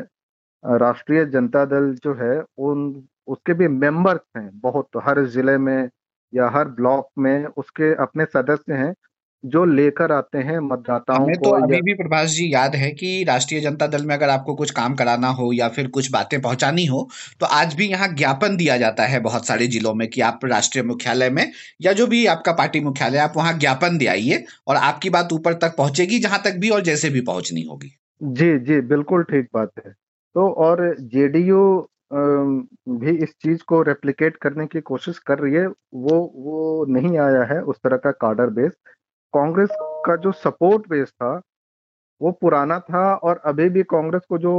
राष्ट्रीय 0.63 1.25
जनता 1.25 1.65
दल 1.65 1.93
जो 2.03 2.13
है 2.15 2.39
उन 2.59 3.07
उसके 3.27 3.53
भी 3.53 3.67
मेंबर्स 3.67 4.21
हैं 4.37 4.49
बहुत 4.59 4.87
हर 5.03 5.25
ज़िले 5.27 5.57
में 5.57 5.89
या 6.33 6.49
हर 6.49 6.67
ब्लॉक 6.69 7.09
में 7.17 7.45
उसके 7.57 7.93
अपने 7.95 8.25
सदस्य 8.25 8.73
हैं 8.73 8.93
जो 9.43 9.65
लेकर 9.65 10.11
आते 10.11 10.37
हैं 10.37 10.59
मतदाताओं 10.59 11.25
हमें 11.25 11.35
तो 11.37 11.49
अभी 11.57 11.81
भी 11.81 11.93
प्रभाष 11.93 12.29
जी 12.29 12.53
याद 12.53 12.75
है 12.75 12.89
कि 12.91 13.23
राष्ट्रीय 13.23 13.61
जनता 13.61 13.87
दल 13.87 14.05
में 14.05 14.13
अगर 14.15 14.29
आपको 14.29 14.55
कुछ 14.55 14.71
काम 14.71 14.95
कराना 14.95 15.27
हो 15.29 15.51
या 15.53 15.67
फिर 15.69 15.87
कुछ 15.87 16.11
बातें 16.11 16.41
पहुंचानी 16.41 16.85
हो 16.85 17.07
तो 17.39 17.45
आज 17.45 17.73
भी 17.73 17.87
यहाँ 17.87 18.07
ज्ञापन 18.15 18.57
दिया 18.57 18.77
जाता 18.77 19.03
है 19.05 19.19
बहुत 19.19 19.45
सारे 19.45 19.67
जिलों 19.67 19.93
में 19.93 20.07
कि 20.07 20.21
आप 20.21 20.45
राष्ट्रीय 20.45 20.83
मुख्यालय 20.83 21.29
में 21.29 21.51
या 21.81 21.93
जो 21.93 22.07
भी 22.07 22.25
आपका 22.27 22.51
पार्टी 22.53 22.79
मुख्यालय 22.79 23.17
आप 23.17 23.33
वहाँ 23.37 23.57
ज्ञापन 23.59 23.97
दे 23.97 24.05
आइए 24.07 24.43
और 24.67 24.75
आपकी 24.75 25.09
बात 25.09 25.33
ऊपर 25.33 25.53
तक 25.57 25.75
पहुंचेगी 25.77 26.19
जहाँ 26.19 26.41
तक 26.45 26.57
भी 26.57 26.69
और 26.69 26.81
जैसे 26.81 27.09
भी 27.09 27.21
पहुंचनी 27.21 27.61
होगी। 27.61 27.95
जी 28.21 28.57
जी 28.59 28.79
बिल्कुल 28.83 29.23
ठीक 29.23 29.47
बात 29.53 29.71
है। 29.79 29.95
तो 30.35 30.47
और 30.63 30.79
जेडीयू 31.01 31.59
भी 32.13 33.11
इस 33.23 33.33
चीज़ 33.41 33.63
को 33.67 33.81
रेप्लिकेट 33.81 34.35
करने 34.37 34.65
की 34.67 34.81
कोशिश 34.81 35.19
कर 35.19 35.39
रही 35.39 35.53
है, 35.53 35.67
वो 35.67 36.17
वो 36.35 36.85
नहीं 36.89 37.17
आया 37.19 37.43
है 37.53 37.61
उस 37.63 37.77
तरह 37.83 37.97
का 37.97 38.11
कार्डर 38.21 38.49
बेस 38.53 38.71
कांग्रेस 39.33 39.69
का 40.05 40.15
जो 40.15 40.31
सपोर्ट 40.33 40.87
बेस 40.89 41.09
था, 41.11 41.41
वो 42.21 42.31
पुराना 42.41 42.79
था 42.79 43.03
और 43.15 43.41
अभी 43.45 43.69
भी 43.69 43.83
कांग्रेस 43.83 44.21
को 44.29 44.37
जो 44.37 44.51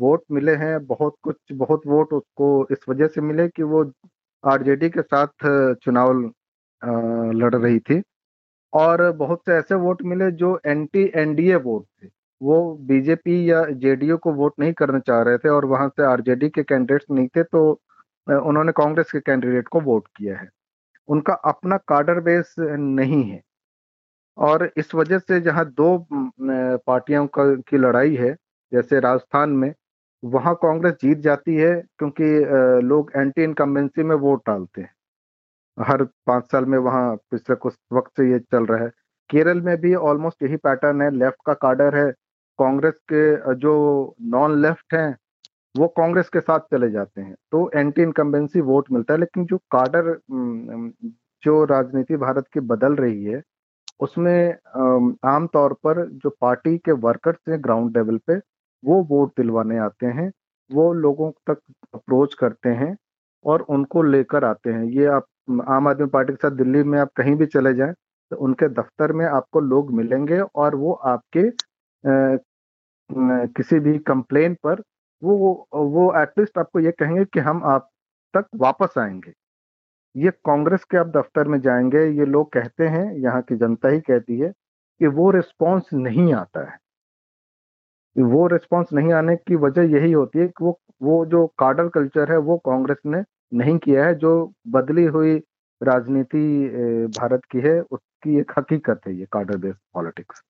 वोट 0.00 0.22
मिले 0.32 0.54
हैं, 0.56 0.86
बहुत 0.86 1.14
कुछ, 1.22 1.36
बहुत 1.52 1.82
वोट 1.86 2.12
उसको 2.12 2.66
इस 2.72 2.78
वजह 2.88 3.06
से 3.08 3.20
मिले 3.20 3.48
कि 3.48 3.62
वो 3.62 3.84
आरजेडी 4.44 4.88
के 4.90 5.02
साथ 5.02 5.46
चुनाव 5.84 6.12
लड़ 7.40 7.54
रही 7.54 7.78
थी। 7.80 8.02
और 8.72 9.10
बहुत 9.12 9.40
से 9.46 9.52
ऐसे 9.54 9.74
वोट 9.76 10.02
मिले 10.04 10.30
जो 10.32 10.58
एंटी 10.66 11.10
एनडीए 11.16 11.56
वोट 11.58 11.84
थे। 12.02 12.08
वो 12.40 12.74
बीजेपी 12.88 13.50
या 13.50 13.64
जेडीयू 13.80 14.16
को 14.18 14.32
वोट 14.34 14.54
नहीं 14.60 14.72
करना 14.72 14.98
चाह 15.00 15.22
रहे 15.22 15.38
थे 15.38 15.48
और 15.48 15.64
वहाँ 15.64 15.88
से 15.88 16.04
आरजेडी 16.04 16.48
के 16.48 16.62
कैंडिडेट्स 16.62 17.06
नहीं 17.10 17.28
थे 17.28 17.42
तो 17.44 17.70
उन्होंने 18.26 18.72
कांग्रेस 18.72 19.12
के 19.12 19.20
कैंडिडेट 19.20 19.68
को 19.68 19.80
वोट 19.80 20.06
किया 20.16 20.36
है। 20.38 20.48
उनका 21.08 21.34
अपना 21.46 21.76
कार्डर 21.88 22.20
बेस 22.20 22.54
नहीं 22.58 23.22
है 23.24 23.40
और 24.38 24.70
इस 24.76 24.94
वजह 24.94 25.18
से 25.18 25.40
जहाँ 25.40 25.64
दो 25.68 26.06
पार्टियों 26.10 27.26
का, 27.28 27.54
की 27.54 27.76
लड़ाई 27.78 28.14
है, 28.16 28.32
जैसे 28.72 29.00
राजस्थान 29.00 29.50
में, 29.50 29.72
वहाँ 30.22 30.54
कांग्रेस 30.62 30.94
जीत 31.02 31.18
जाती 31.18 31.54
है 31.56 31.72
क्योंकि 31.98 32.24
लोग 32.86 33.10
एंटी 33.16 33.44
इनकम्बेंसी 33.44 34.02
में 34.02 34.14
वोट 34.16 34.42
डालते 34.46 34.80
हैं। 34.80 34.92
हर 35.78 36.04
पाँच 36.26 36.50
साल 36.52 36.64
में 36.64 36.78
वहाँ 36.80 37.14
पिछले 37.30 37.56
कुछ 37.56 37.76
वक्त 37.92 38.10
से 38.16 38.30
ये 38.32 38.38
चल 38.40 38.66
रहा 38.66 38.84
है। 38.84 38.90
केरल 39.30 39.60
में 39.62 39.76
भी 39.80 39.94
ऑलमोस्ट 39.94 40.42
यही 40.42 40.56
पैटर्न 40.58 41.02
है 41.02 41.10
लेफ़्ट 41.12 41.38
का 41.46 41.54
कार्डर 41.56 41.96
है 41.96 42.10
कांग्रेस 42.60 42.94
के 43.12 43.54
जो 43.56 43.74
नॉन 44.30 44.60
लेफ़्ट 44.62 44.94
हैं, 44.94 45.16
वो 45.74 45.86
कांग्रेस 45.88 46.28
के 46.28 46.40
साथ 46.40 46.60
चले 46.72 46.90
जाते 46.90 47.20
हैं। 47.20 47.34
तो 47.52 47.70
एंटी 47.74 48.02
इनकम्बेंसी 48.02 48.60
वोट 48.62 48.90
मिलता 48.92 49.14
है, 49.14 49.20
लेकिन 49.20 49.44
जो 49.46 49.58
कार्डर 49.72 50.18
जो 51.42 51.64
राजनीति 51.66 52.16
भारत 52.18 52.46
की 52.54 52.60
बदल 52.62 52.94
रही 52.96 53.24
है, 53.24 53.42
उसमें 54.00 54.54
आम 55.26 55.46
तौर 55.52 55.72
पर 55.84 56.04
जो 56.14 56.30
पार्टी 56.40 56.76
के 56.78 56.92
वर्कर्स 57.00 57.38
हैं 57.48 57.62
ग्राउंड 57.64 57.96
लेवल 57.96 58.18
पे, 58.26 58.36
वो 58.82 59.02
वोट 59.10 59.32
दिलवाने 59.36 59.78
आते 59.78 60.06
हैं, 60.08 60.30
वो 60.70 60.92
लोगों 60.94 61.30
तक 61.48 61.60
अप्रोच 61.94 62.34
करते 62.34 62.68
हैं 62.70 62.96
और 63.44 63.62
उनको 63.70 64.02
लेकर 64.02 64.44
आते 64.44 64.70
हैं। 64.70 64.84
ये 64.84 65.06
आप, 65.06 65.26
आम 65.68 65.88
आदमी 65.88 66.06
पार्टी 66.08 66.32
के 66.32 66.36
साथ 66.38 66.56
दिल्ली 66.56 66.82
में 66.84 66.98
आप 67.00 67.10
कहीं 67.16 67.34
भी 67.36 67.46
चले 67.48 67.74
जाएँ 67.74 67.94
तो 68.32 68.36
उनके 68.38 68.68
दफ्तर 68.70 69.12
में 69.12 69.24
आपको 69.26 69.60
लोग 69.60 69.90
मिलेंगे 69.94 70.38
और 70.40 70.74
वो 70.76 70.92
आपके 70.92 71.48
किसी 73.56 73.78
भी 73.80 73.98
कंप्लेन 73.98 74.54
पर, 74.64 74.82
वो 75.22 75.68
वो 75.74 76.12
एटलीस्ट 76.22 76.58
आपको 76.58 76.80
ये 76.80 76.90
कहेंगे 76.90 77.24
कि 77.24 77.40
हम 77.40 77.62
आप 77.64 77.88
तक 78.34 78.46
वापस 78.56 78.94
आएँगे। 78.98 79.32
ये 80.16 80.30
कांग्रेस 80.30 80.84
के 80.84 80.96
आप 80.96 81.06
दफ्तर 81.06 81.48
में 81.48 81.60
जाएँगे, 81.60 82.04
ये 82.18 82.24
लोग 82.24 82.52
कहते 82.52 82.86
हैं, 82.86 83.12
यहाँ 83.14 83.42
की 83.42 83.56
जनता 83.56 83.88
ही 83.88 84.00
कहती 84.00 84.38
है, 84.38 84.52
कि 85.00 85.06
वो 85.06 85.30
रिस्पॉन्स 85.30 85.92
नहीं 85.94 86.32
आता 86.34 86.70
है। 86.70 86.78
वो 88.16 88.46
रिस्पॉन्स 88.46 88.92
नहीं 88.92 89.12
आने 89.12 89.36
की 89.36 89.56
वजह 89.56 89.82
यही 89.82 90.12
होती 90.12 90.38
है 90.38 90.46
कि 90.48 90.64
वो 90.64 90.78
वो 91.02 91.24
जो 91.26 91.46
कार्डर 91.58 91.88
कल्चर 91.88 92.32
है, 92.32 92.38
वो 92.38 92.56
कांग्रेस 92.58 92.98
ने 93.06 93.22
नहीं 93.54 93.78
किया 93.78 94.04
है, 94.06 94.14
जो 94.14 94.52
बदली 94.68 95.04
हुई 95.04 95.36
राजनीति 95.80 97.08
भारत 97.18 97.44
की 97.50 97.60
है, 97.60 97.80
उसकी 97.80 98.38
एक 98.38 98.52
हकीकत 98.58 99.00
है 99.06 99.14
ये 99.14 99.26
कार्डर 99.32 99.56
बेस्ड 99.56 99.78
पॉलिटिक्स। 99.94 100.42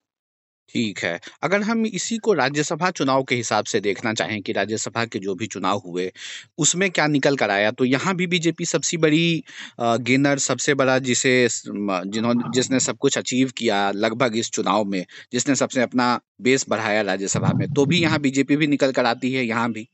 ठीक 0.69 0.99
है। 0.99 1.19
अगर 1.43 1.61
हम 1.61 1.85
इसी 1.85 2.17
को 2.17 2.33
राज्यसभा 2.33 2.89
चुनाव 2.91 3.23
के 3.23 3.35
हिसाब 3.35 3.65
से 3.65 3.79
देखना 3.79 4.13
चाहें 4.13 4.41
कि 4.41 4.51
राज्यसभा 4.53 5.03
के 5.05 5.19
जो 5.19 5.35
भी 5.35 5.47
चुनाव 5.47 5.81
हुए, 5.85 6.11
उसमें 6.57 6.89
क्या 6.91 7.07
निकल 7.07 7.35
कर 7.35 7.49
आया? 7.49 7.71
तो 7.71 7.85
यहाँ 7.85 8.15
भी 8.15 8.27
बीजेपी 8.27 8.65
सबसे 8.65 8.97
बड़ी 8.97 9.43
गेनर, 9.81 10.37
सबसे 10.39 10.73
बड़ा 10.73 10.97
जिसे 11.01 11.47
जिन्होंने 11.65 12.51
जिसने 12.53 12.79
सब 12.79 12.97
कुछ 12.97 13.17
अचीव 13.17 13.51
किया 13.57 13.89
लगभग 13.93 14.35
इस 14.37 14.51
चुनाव 14.51 14.83
में, 14.85 15.05
जिसने 15.31 15.55
सबसे 15.55 15.81
अपना 15.81 16.19
बेस 16.41 16.65
बढ़ाया 16.69 17.01
राज्यसभा 17.01 17.53
में 17.55 17.67
तो 17.73 17.85
भी 17.85 18.01
यहाँ 18.01 18.19
बीजेपी 18.19 18.55
भी 18.55 18.67
निकल 18.67 18.91
कर 18.91 19.05
आती 19.05 19.33
है, 19.33 19.45
यहाँ 19.45 19.71
भी? 19.71 19.87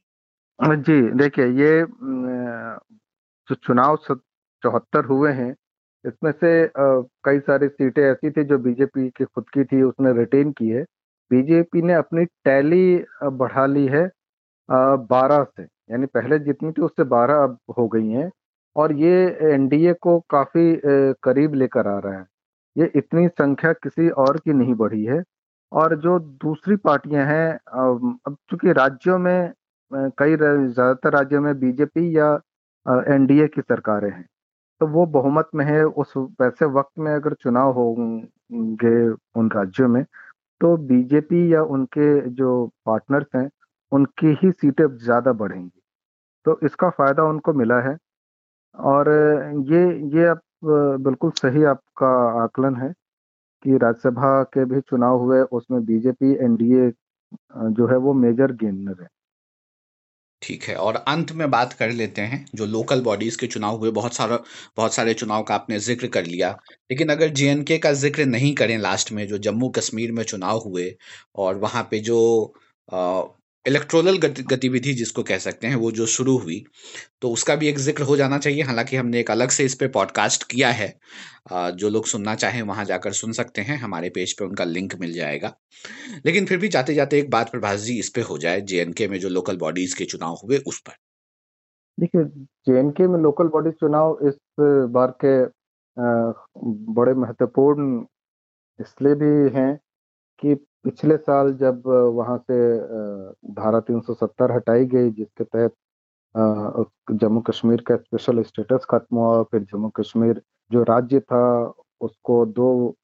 जी, 0.59 1.01
देखिए, 1.17 1.45
ये 1.45 1.85
जो 3.49 3.55
चुनाव 3.57 3.97
चौहत्तर 4.63 5.05
हुए 5.05 5.31
हैं 5.33 5.53
इसमें 6.07 6.31
से 6.33 6.49
कई 7.25 7.39
सारी 7.39 7.67
सीटें 7.69 8.01
ऐसी 8.03 8.31
थी 8.31 8.43
जो 8.43 8.57
बीजेपी 8.59 9.09
की 9.09 9.25
खुद 9.25 9.45
की 9.53 9.63
थी, 9.63 9.81
उसने 9.83 10.13
रिटेन 10.19 10.51
की 10.51 10.69
है। 10.69 10.83
बीजेपी 11.31 11.81
ने 11.81 11.93
अपनी 11.95 12.25
टैली 12.25 13.03
बढ़ा 13.23 13.65
ली 13.65 13.85
है 13.87 14.09
बारह 14.69 15.43
से। 15.45 15.63
यानी 15.63 16.05
पहले 16.07 16.39
जितनी 16.39 16.71
थी 16.71 16.81
उससे 16.81 17.03
बारह 17.05 17.43
अब 17.43 17.57
हो 17.77 17.87
गई 17.87 18.09
हैं। 18.09 18.29
और 18.75 18.93
ये 18.95 19.13
एनडीए 19.53 19.93
को 20.01 20.19
काफ़ी 20.29 20.79
करीब 21.23 21.53
लेकर 21.55 21.87
आ 21.87 21.97
रहा 21.99 22.17
है। 22.17 22.25
ये 22.75 22.91
इतनी 22.95 23.27
संख्या 23.29 23.71
किसी 23.75 24.09
और 24.23 24.37
की 24.37 24.53
नहीं 24.53 24.73
बढ़ी 24.75 25.03
है। 25.05 25.21
और 25.71 25.95
जो 26.01 26.17
दूसरी 26.19 26.75
पार्टियाँ 26.77 27.25
हैं 27.25 27.49
अब 27.53 28.37
चूँकि 28.51 28.71
राज्यों 28.73 29.17
में 29.19 29.51
कई 29.91 30.35
ज़्यादातर 30.35 31.13
राज्यों 31.13 31.41
में 31.41 31.53
बीजेपी 31.59 32.17
या 32.17 32.33
एनडीए 33.07 33.47
की 33.47 33.61
सरकारें 33.61 34.09
हैं। 34.11 34.25
तो 34.81 34.87
वो 34.87 35.05
बहुमत 35.07 35.49
में 35.55 35.63
है, 35.65 35.83
उस 35.85 36.13
वैसे 36.41 36.65
वक्त 36.71 36.99
में 36.99 37.11
अगर 37.13 37.33
चुनाव 37.35 37.71
होंगे 37.73 38.97
उन 39.35 39.49
राज्यों 39.51 39.87
में 39.89 40.03
तो 40.61 40.75
बीजेपी 40.87 41.53
या 41.53 41.63
उनके 41.65 42.07
जो 42.31 42.51
पार्टनर्स 42.85 43.27
हैं, 43.35 43.49
उनकी 43.91 44.27
ही 44.41 44.51
सीटें 44.53 44.87
ज़्यादा 44.97 45.33
बढ़ेंगी। 45.35 45.71
तो 46.45 46.59
इसका 46.65 46.89
फ़ायदा 46.91 47.23
उनको 47.25 47.53
मिला 47.55 47.79
है। 47.81 47.97
और 48.75 49.09
ये 49.69 49.83
ये 50.15 50.25
अब 50.27 50.41
बिल्कुल 51.03 51.31
सही 51.33 51.63
आपका 51.65 52.09
आकलन 52.43 52.75
है 52.77 52.89
कि 53.65 53.77
राज्यसभा 53.77 54.43
के 54.55 54.65
भी 54.67 54.81
चुनाव 54.81 55.19
हुए, 55.19 55.41
उसमें 55.43 55.85
बीजेपी 55.85 56.33
एनडीए 56.45 56.91
जो 57.71 57.87
है 57.87 57.97
वो 57.99 58.13
मेजर 58.15 58.51
गेनर 58.57 59.01
है। 59.01 59.09
ठीक 60.41 60.63
है। 60.63 60.75
और 60.77 60.95
अंत 61.07 61.31
में 61.33 61.49
बात 61.51 61.73
कर 61.73 61.91
लेते 61.91 62.21
हैं, 62.23 62.45
जो 62.55 62.65
लोकल 62.65 63.01
बॉडीज 63.03 63.35
के 63.35 63.47
चुनाव 63.47 63.77
हुए, 63.77 63.91
बहुत 63.91 64.13
सारा, 64.13 64.37
बहुत 64.77 64.93
सारे 64.93 65.13
चुनाव 65.13 65.43
का 65.43 65.55
आपने 65.55 65.79
ज़िक्र 65.79 66.07
कर 66.09 66.25
लिया। 66.25 66.49
लेकिन 66.91 67.09
अगर 67.09 67.29
जेएनके 67.31 67.77
का 67.79 67.91
ज़िक्र 67.95 68.25
नहीं 68.25 68.53
करें 68.55 68.77
लास्ट 68.79 69.11
में, 69.11 69.25
जो 69.27 69.37
जम्मू 69.39 69.69
कश्मीर 69.71 70.11
में 70.11 70.23
चुनाव 70.25 70.59
हुए, 70.59 70.93
और 71.35 71.57
वहाँ 71.57 71.83
पे 71.91 71.99
जो 72.01 72.53
इलेक्ट्रोनल 73.67 74.17
गतिविधि 74.17 74.93
जिसको 74.93 75.23
कह 75.23 75.37
सकते 75.37 75.67
हैं, 75.67 75.75
वो 75.75 75.91
जो 75.91 76.05
शुरू 76.07 76.37
हुई 76.39 76.63
तो 77.21 77.29
उसका 77.31 77.55
भी 77.55 77.67
एक 77.67 77.77
ज़िक्र 77.79 78.03
हो 78.03 78.15
जाना 78.17 78.37
चाहिए। 78.37 78.61
हालाँकि 78.63 78.95
हमने 78.95 79.19
एक 79.19 79.31
अलग 79.31 79.49
से 79.49 79.65
इस 79.65 79.75
पे 79.75 79.87
पॉडकास्ट 79.89 80.43
किया 80.51 80.69
है। 80.71 80.87
जो 81.51 81.89
लोग 81.89 82.05
सुनना 82.07 82.35
चाहें, 82.35 82.61
वहाँ 82.63 82.85
जाकर 82.85 83.13
सुन 83.13 83.31
सकते 83.33 83.61
हैं। 83.61 83.77
हमारे 83.77 84.09
पेज 84.09 84.33
पे 84.39 84.45
उनका 84.45 84.63
लिंक 84.65 84.95
मिल 84.99 85.13
जाएगा। 85.13 85.53
लेकिन 86.25 86.45
फिर 86.45 86.57
भी 86.57 86.67
जाते 86.69 86.93
जाते 86.93 87.19
एक 87.19 87.29
बात 87.29 87.51
प्रभाष 87.51 87.79
जी 87.79 87.97
इस 87.99 88.09
पे 88.09 88.21
हो 88.21 88.37
जाए 88.37 88.61
जे 88.63 89.07
में 89.07 89.19
जो 89.19 89.29
लोकल 89.29 89.57
बॉडीज 89.57 89.93
के 89.93 90.05
चुनाव 90.05 90.39
हुए, 90.43 90.57
उस 90.57 90.79
पर। 90.79 90.93
देखिए 91.97 92.23
जे 92.69 93.07
में 93.07 93.19
लोकल 93.19 93.47
बॉडीज 93.49 93.73
चुनाव 93.73 94.19
इस 94.27 94.35
बार 94.91 95.13
के 95.23 95.37
बड़े 96.93 97.13
महत्वपूर्ण 97.15 98.03
इसलिए 98.79 99.15
भी 99.15 99.49
हैं 99.55 99.73
कि 100.39 100.55
पिछले 100.85 101.17
साल 101.17 101.53
जब 101.57 101.81
वहाँ 102.15 102.37
से 102.37 102.57
धारा 103.53 103.79
370 103.81 104.51
हटाई 104.51 104.85
गई, 104.85 105.09
जिसके 105.11 105.43
तहत 105.43 105.73
जम्मू 107.11 107.41
कश्मीर 107.41 107.81
का 107.87 107.95
स्पेशल 107.97 108.41
स्टेटस 108.43 108.85
खत्म 108.89 109.17
हुआ 109.17 109.43
फिर 109.51 109.61
जम्मू 109.63 109.89
कश्मीर 109.97 110.41
जो 110.71 110.83
राज्य 110.83 111.19
था, 111.19 111.73
उसको 112.01 112.45
दो 112.45 112.95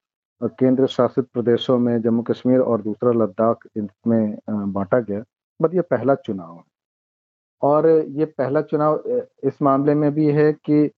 केंद्र 0.41 0.88
शासित 0.88 1.25
प्रदेशों 1.33 1.77
में, 1.79 2.01
जम्मू 2.01 2.21
कश्मीर 2.23 2.59
और 2.59 2.81
दूसरा 2.81 3.12
लद्दाख, 3.13 3.67
इसमें 3.77 4.38
बांटा 4.49 4.99
गया। 4.99 5.23
बट 5.59 5.75
ये 5.75 5.81
पहला 5.81 6.15
चुनाव 6.15 6.55
है। 6.57 6.63
और 7.62 7.88
ये 7.88 8.25
पहला 8.27 8.62
चुनाव 8.62 9.03
इस 9.43 9.62
मामले 9.62 9.93
में 9.95 10.12
भी 10.13 10.25
है 10.31 10.51
कि 10.69 10.89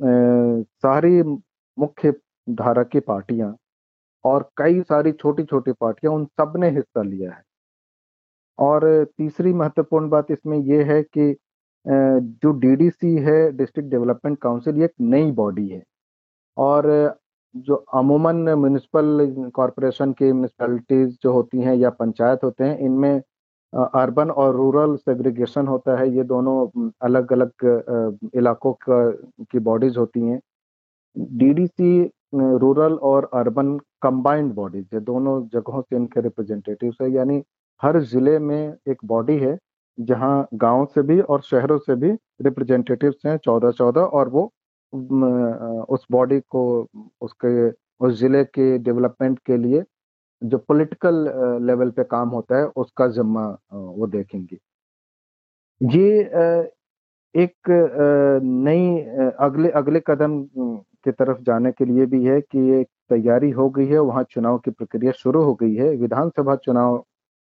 सारी 0.00 1.22
मुख्य 1.22 2.12
धारा 2.48 2.82
की 2.82 3.00
पार्टियाँ 3.00 3.56
और 4.24 4.48
कई 4.58 4.80
सारी 4.82 5.12
छोटी 5.12 5.42
छोटी 5.44 5.72
पार्टियाँ 5.72 6.14
उन 6.14 6.24
सबने 6.40 6.70
हिस्सा 6.70 7.02
लिया 7.02 7.30
है। 7.32 7.42
और 8.58 8.84
तीसरी 9.18 9.52
महत्वपूर्ण 9.52 10.08
बात 10.08 10.30
इसमें 10.30 10.58
यह 10.58 10.92
है 10.92 11.02
कि 11.02 11.34
जो 11.84 12.50
डीडीसी 12.60 13.14
है 13.18 13.50
डिस्ट्रिक्ट 13.56 13.90
डेवलपमेंट 13.90 14.38
काउंसिल 14.38 14.78
ये 14.78 14.84
एक 14.84 14.92
नई 15.00 15.30
बॉडी 15.32 15.68
है। 15.68 15.82
और 16.56 16.88
जो 17.54 17.74
अमूमन 17.94 18.36
म्यूनिसिपल 18.48 19.50
कॉरपोरेशन 19.54 20.12
की 20.12 20.24
म्यूनिसपैलिटीज 20.24 21.16
जो 21.22 21.32
होती 21.32 21.62
हैं 21.62 21.74
या 21.76 21.90
पंचायत 21.90 22.44
होते 22.44 22.64
हैं, 22.64 22.78
इनमें 22.78 23.20
अर्बन 23.72 24.30
और 24.32 24.54
रूरल 24.56 24.96
सेग्रीगेशन 24.96 25.66
होता 25.66 25.96
है। 25.98 26.08
ये 26.16 26.22
दोनों 26.24 26.90
अलग 27.02 27.32
अलग 27.32 28.30
इलाकों 28.36 28.72
का, 28.72 29.10
की 29.50 29.58
बॉडीज 29.60 29.96
होती 29.96 30.20
हैं। 30.20 30.40
डीडीसी 31.16 32.10
रूरल 32.32 32.92
और 33.04 33.30
अर्बन 33.34 33.76
कंबाइंड 34.02 34.52
बॉडीज 34.54 34.86
है 34.94 35.00
दोनों 35.02 35.40
जगहों 35.48 35.80
से 35.82 35.96
इनके 35.96 36.20
रिप्रेजेंटेटिव 36.20 36.94
है। 37.02 37.10
यानी 37.12 37.42
हर 37.82 38.00
ज़िले 38.02 38.38
में 38.38 38.74
एक 38.88 39.04
बॉडी 39.04 39.36
है, 39.38 39.56
जहाँ 39.98 40.48
गाँव 40.56 40.84
से 40.94 41.02
भी 41.02 41.20
और 41.20 41.40
शहरों 41.42 41.78
से 41.78 41.94
भी 41.96 42.10
रिप्रेजेंटेटिव्स 42.42 43.26
हैं 43.26 43.36
चौदह 43.38 43.70
चौदह 43.72 44.00
और 44.00 44.28
वो 44.28 44.50
उस 45.88 46.06
बॉडी 46.12 46.40
को, 46.40 46.86
उसके, 47.20 47.70
उस 47.70 48.18
ज़िले 48.20 48.44
के 48.46 48.76
डेवलपमेंट 48.80 49.38
के 49.46 49.56
लिए 49.58 49.82
जो 50.42 50.58
पॉलिटिकल 50.58 51.14
लेवल 51.66 51.90
पे 51.90 52.04
काम 52.06 52.28
होता 52.30 52.58
है, 52.58 52.66
उसका 52.66 53.06
जिम्मा 53.08 53.46
वो 53.72 54.06
देखेंगे। 54.08 54.58
ये 55.80 56.20
एक 57.34 57.70
नई 58.42 59.00
अगले 59.40 59.70
अगले 59.72 60.00
कदम 60.06 60.38
की 61.04 61.12
तरफ़ 61.12 61.40
जाने 61.42 61.72
के 61.72 61.84
लिए 61.84 62.06
भी 62.06 62.24
है 62.24 62.40
कि 62.42 62.70
एक 62.80 62.88
तैयारी 63.10 63.50
हो 63.52 63.68
गई 63.70 63.86
है, 63.86 63.98
वहाँ 64.00 64.24
चुनाव 64.30 64.58
की 64.58 64.70
प्रक्रिया 64.70 65.12
शुरू 65.12 65.42
हो 65.44 65.54
गई 65.54 65.74
है। 65.74 65.88
विधानसभा 65.96 66.56
चुनाव 66.58 67.04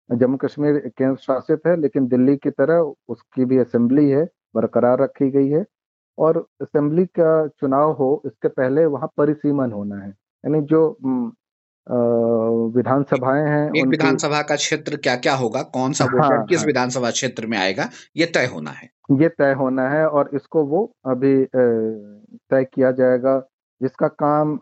जम्मू 0.09 0.37
कश्मीर 0.37 0.77
केंद्र 0.97 1.15
शासित 1.17 1.61
है, 1.67 1.75
लेकिन 1.77 2.07
दिल्ली 2.07 2.35
की 2.37 2.49
तरह 2.51 2.93
उसकी 3.09 3.45
भी 3.45 3.57
असेंबली 3.57 4.09
है, 4.09 4.25
बरकरार 4.55 5.01
रखी 5.01 5.29
गई 5.31 5.49
है। 5.49 5.65
और 6.17 6.37
असेंबली 6.61 7.05
का 7.19 7.47
चुनाव 7.61 7.91
हो, 7.93 8.21
इसके 8.25 8.47
पहले 8.49 8.85
वहाँ 8.87 9.09
परिसीमन 9.17 9.71
होना 9.71 9.97
है, 9.97 10.09
यानी 10.09 10.61
जो 10.63 10.89
विधानसभाएँ 11.87 13.43
हैं 13.43 13.71
एक 13.75 13.87
विधानसभा 13.87 14.41
का 14.41 14.55
क्षेत्र 14.55 14.97
क्या 14.97 15.15
क्या 15.15 15.33
होगा? 15.35 15.61
कौन 15.63 15.93
सा 15.93 16.05
वोटर 16.05 16.23
हाँ, 16.23 16.45
किस 16.45 16.59
हाँ, 16.59 16.65
विधानसभा 16.65 17.11
क्षेत्र 17.11 17.47
में 17.47 17.57
आएगा? 17.57 17.89
ये 18.17 18.25
तय 18.25 18.45
होना 18.45 18.71
है। 18.71 18.89
ये 19.11 19.29
तय 19.29 19.53
होना 19.53 19.87
है 19.89 20.07
और 20.07 20.29
इसको 20.33 20.63
वो 20.65 20.83
अभी 21.05 21.35
तय 21.45 22.63
किया 22.73 22.91
जाएगा 22.91 23.39
जिसका 23.81 24.07
काम 24.23 24.57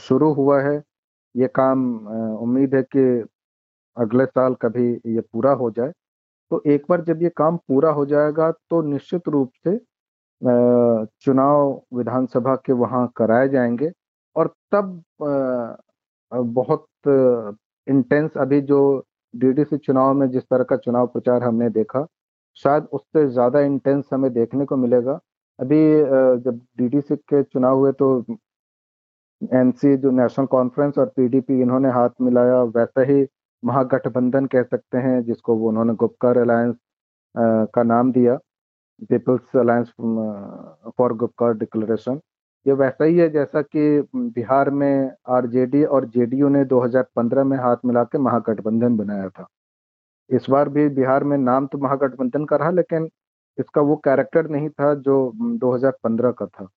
शुरू 0.00 0.32
हुआ 0.34 0.60
है। 0.62 0.82
ये 1.34 1.46
काम 1.54 1.84
उम्मीद 2.38 2.74
है 2.74 2.82
कि 2.82 3.04
अगले 3.96 4.24
साल 4.26 4.54
कभी 4.62 4.92
ये 5.06 5.20
पूरा 5.20 5.52
हो 5.52 5.70
जाए। 5.70 5.92
तो 6.50 6.62
एक 6.66 6.84
बार 6.90 7.00
जब 7.04 7.22
ये 7.22 7.28
काम 7.36 7.56
पूरा 7.68 7.90
हो 7.90 8.04
जाएगा 8.06 8.50
तो 8.70 8.82
निश्चित 8.82 9.28
रूप 9.28 9.50
से 9.66 9.78
चुनाव 11.22 11.70
विधानसभा 11.94 12.54
के 12.66 12.72
वहाँ 12.72 13.06
कराए 13.16 13.48
जाएँगे 13.48 13.90
और 14.36 14.54
तब 14.72 15.02
बहुत 16.32 16.86
इंटेंस 17.86 18.36
अभी 18.38 18.60
जो 18.62 18.80
डीडीसी 19.34 19.76
चुनाव 19.78 20.12
में 20.14 20.28
जिस 20.30 20.42
तरह 20.44 20.64
का 20.64 20.76
चुनाव 20.76 21.06
प्रचार 21.08 21.42
हमने 21.42 21.68
देखा, 21.70 22.06
शायद 22.56 22.84
उससे 22.92 23.26
ज़्यादा 23.28 23.60
इंटेंस 23.60 24.08
हमें 24.12 24.32
देखने 24.32 24.64
को 24.64 24.76
मिलेगा। 24.76 25.18
अभी 25.58 25.78
जब 26.44 26.60
डीडीसी 26.78 27.16
के 27.16 27.42
चुनाव 27.42 27.78
हुए 27.78 27.92
तो 27.94 28.24
एनसी 29.42 29.96
जो 29.96 30.10
नेशनल 30.12 30.46
कॉन्फ्रेंस 30.46 30.98
और 30.98 31.06
पीडीपी 31.16 31.60
इन्होंने 31.62 31.90
हाथ 31.90 32.10
मिलाया, 32.20 32.62
वैसा 32.62 33.02
ही 33.02 33.26
महागठबंधन 33.62 34.46
कह 34.46 34.62
सकते 34.62 34.98
हैं, 34.98 35.22
जिसको 35.24 35.56
वो 35.56 35.68
उन्होंने 35.68 35.94
गुप्कर 35.94 36.38
अलायंस 36.38 36.76
का 37.74 37.82
नाम 37.82 38.12
दिया 38.12 38.38
people's 39.10 39.56
alliance 39.56 39.92
for 40.98 41.12
Gupkar 41.14 41.54
declaration 41.58 42.20
ये 42.66 42.72
वैसा 42.74 43.04
ही 43.04 43.16
है 43.18 43.28
जैसा 43.30 43.62
कि 43.62 44.08
बिहार 44.16 44.70
में 44.70 45.10
आरजेडी 45.28 45.82
और 45.84 46.04
जेडीयू 46.06 46.48
ने 46.48 46.64
2015 46.64 47.44
में 47.44 47.56
हाथ 47.58 47.76
मिला 47.86 48.04
के 48.04 48.18
महागठबंधन 48.18 48.96
बनाया 48.96 49.28
था। 49.28 49.46
इस 50.30 50.46
बार 50.50 50.68
भी 50.68 50.88
बिहार 50.90 51.24
में 51.24 51.36
नाम 51.38 51.66
तो 51.66 51.78
महागठबंधन 51.78 52.44
का 52.44 52.56
रहा, 52.56 52.70
लेकिन 52.70 53.08
इसका 53.58 53.80
वो 53.80 53.96
कैरेक्टर 53.96 54.48
नहीं 54.50 54.68
था 54.70 54.94
जो 54.96 55.32
2015 55.60 56.32
का 56.32 56.46
था। 56.46 56.68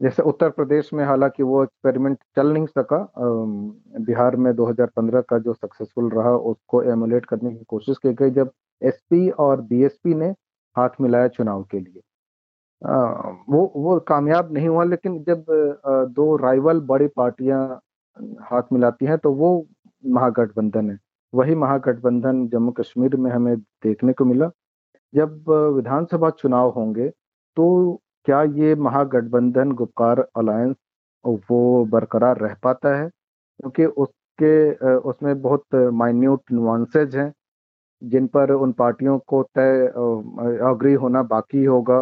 जैसे 0.00 0.22
उत्तर 0.22 0.50
प्रदेश 0.50 0.92
में 0.94 1.04
हालाँकि 1.04 1.42
वो 1.42 1.62
एक्सपेरिमेंट 1.64 2.18
चल 2.36 2.52
नहीं 2.52 2.66
सका 2.68 2.98
बिहार 3.16 4.36
में 4.36 4.54
2015 4.56 5.20
का 5.20 5.38
जो 5.38 5.52
सक्सेसफुल 5.54 6.10
रहा, 6.10 6.30
उसको 6.30 6.82
एमुलेट 6.82 7.26
करने 7.26 7.54
की 7.54 7.64
कोशिश 7.68 7.98
की 7.98 8.12
गई, 8.14 8.30
जब 8.30 8.50
एसपी 8.82 9.28
और 9.30 9.60
बीएसपी 9.62 10.14
ने 10.14 10.28
हाथ 10.76 11.00
मिलाया 11.00 11.28
चुनाव 11.28 11.62
के 11.62 11.80
लिए। 11.80 12.00
वो 12.82 13.72
वो 13.76 13.98
कामयाब 14.08 14.52
नहीं 14.52 14.68
हुआ, 14.68 14.84
लेकिन 14.84 15.22
जब 15.24 15.44
दो 16.16 16.36
राइवल 16.36 16.80
बड़ी 16.82 17.06
पार्टियाँ 17.16 17.60
हाथ 18.42 18.62
मिलाती 18.72 19.06
हैं 19.06 19.18
तो 19.18 19.32
वो 19.34 19.66
महागठबंधन 20.04 20.90
है। 20.90 20.98
वही 21.32 21.54
महागठबंधन 21.56 22.46
जम्मू 22.48 22.72
कश्मीर 22.72 23.16
में 23.16 23.30
हमें 23.30 23.56
देखने 23.56 24.12
को 24.12 24.24
मिला। 24.24 24.50
जब 25.12 25.50
विधानसभा 25.74 26.30
चुनाव 26.32 26.70
होंगे 26.70 27.08
तो 27.56 27.66
क्या 28.26 28.42
ये 28.54 28.74
महागठबंधन 28.76 29.72
गुप्कार 29.74 30.20
अलायंस 30.36 30.76
वो 31.24 31.84
बरकरार 31.86 32.38
रह 32.38 32.54
पाता 32.62 32.94
है? 32.96 33.08
क्योंकि 33.60 33.84
उसके 33.86 34.96
उसमें 35.00 35.40
बहुत 35.42 35.74
माइन्यूट 35.94 36.52
नुआंसेज 36.52 37.16
हैं, 37.16 37.32
जिन 38.02 38.26
पर 38.26 38.50
उन 38.52 38.72
पार्टियों 38.74 39.18
को 39.28 39.42
तय 39.56 39.86
अग्री 40.68 40.92
होना 40.94 41.22
बाकी 41.24 41.64
होगा। 41.64 42.00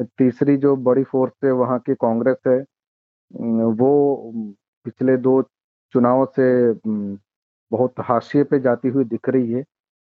तीसरी 0.00 0.56
जो 0.56 0.74
बड़ी 0.78 1.02
फोर्स 1.04 1.32
है, 1.44 1.50
वहाँ 1.52 1.78
की 1.80 1.94
कांग्रेस 1.94 2.36
है 2.46 2.58
वो 3.72 4.32
पिछले 4.86 5.16
दो 5.18 5.40
चुनाव 5.94 6.24
से 6.38 6.72
बहुत 7.72 8.00
हाशिए 8.00 8.44
पे 8.44 8.58
जाती 8.60 8.88
हुई 8.88 9.04
दिख 9.04 9.28
रही 9.28 9.52
है। 9.52 9.64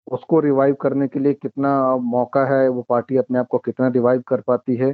उसको 0.06 0.40
रिवाइव 0.40 0.74
करने 0.82 1.08
के 1.08 1.20
लिए 1.20 1.34
कितना 1.34 1.96
मौका 1.96 2.44
है, 2.46 2.68
वो 2.68 2.82
पार्टी 2.88 3.16
अपने 3.16 3.38
आप 3.38 3.46
को 3.50 3.58
कितना 3.58 3.88
रिवाइव 3.88 4.22
कर 4.28 4.40
पाती 4.46 4.76
है 4.76 4.90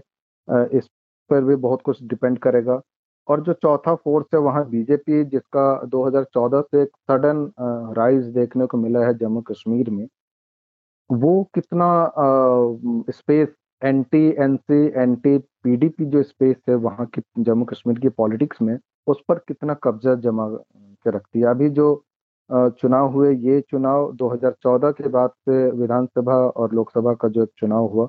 इस 0.49 0.89
पर 1.31 1.45
भी 1.45 1.57
बहुत 1.57 1.83
कुछ 1.83 2.03
डिपेंड 2.05 2.39
करेगा। 2.39 2.81
और 3.29 3.41
जो 3.45 3.53
चौथा 3.53 3.95
फोर्स 3.95 4.27
है, 4.35 4.41
वहाँ 4.41 4.69
बीजेपी 4.71 5.25
जिसका 5.27 5.85
2014 5.87 6.61
से 6.63 6.83
एक 6.83 6.91
सडन 7.11 7.51
राइज 7.97 8.25
देखने 8.35 8.67
को 8.67 8.79
मिला 8.79 9.05
है 9.07 9.15
जम्मू 9.19 9.41
कश्मीर 9.51 9.91
में। 9.91 10.07
वो 11.11 11.43
कितना 11.55 11.89
space 13.11 13.49
anti 13.83 14.27
NC 14.43 14.87
anti 14.97 15.37
PDP 15.39 16.05
जो 16.07 16.23
स्पेस 16.23 16.57
है, 16.69 16.75
वहाँ 16.77 17.07
की 17.15 17.23
जम्मू 17.39 17.65
कश्मीर 17.65 17.99
की 18.01 18.09
पॉलिटिक्स 18.11 18.63
में, 18.63 18.79
उस 19.07 19.23
पर 19.29 19.39
कितना 19.49 19.75
कब्जा 19.83 20.15
जमा 20.17 20.49
के 20.49 21.11
रखती 21.11 21.41
है 21.41 21.47
अभी 21.47 21.69
जो 21.71 22.05
चुनाव 22.51 23.11
हुए, 23.13 23.35
ये 23.35 23.61
चुनाव 23.71 24.13
2014 24.17 24.93
के 24.93 25.09
बाद 25.09 25.31
से 25.31 25.71
विधानसभा 25.73 26.35
और 26.35 26.75
लोकसभा 26.75 27.13
का 27.15 27.29
जो 27.29 27.47
चुनाव 27.59 27.87
हुआ 27.93 28.09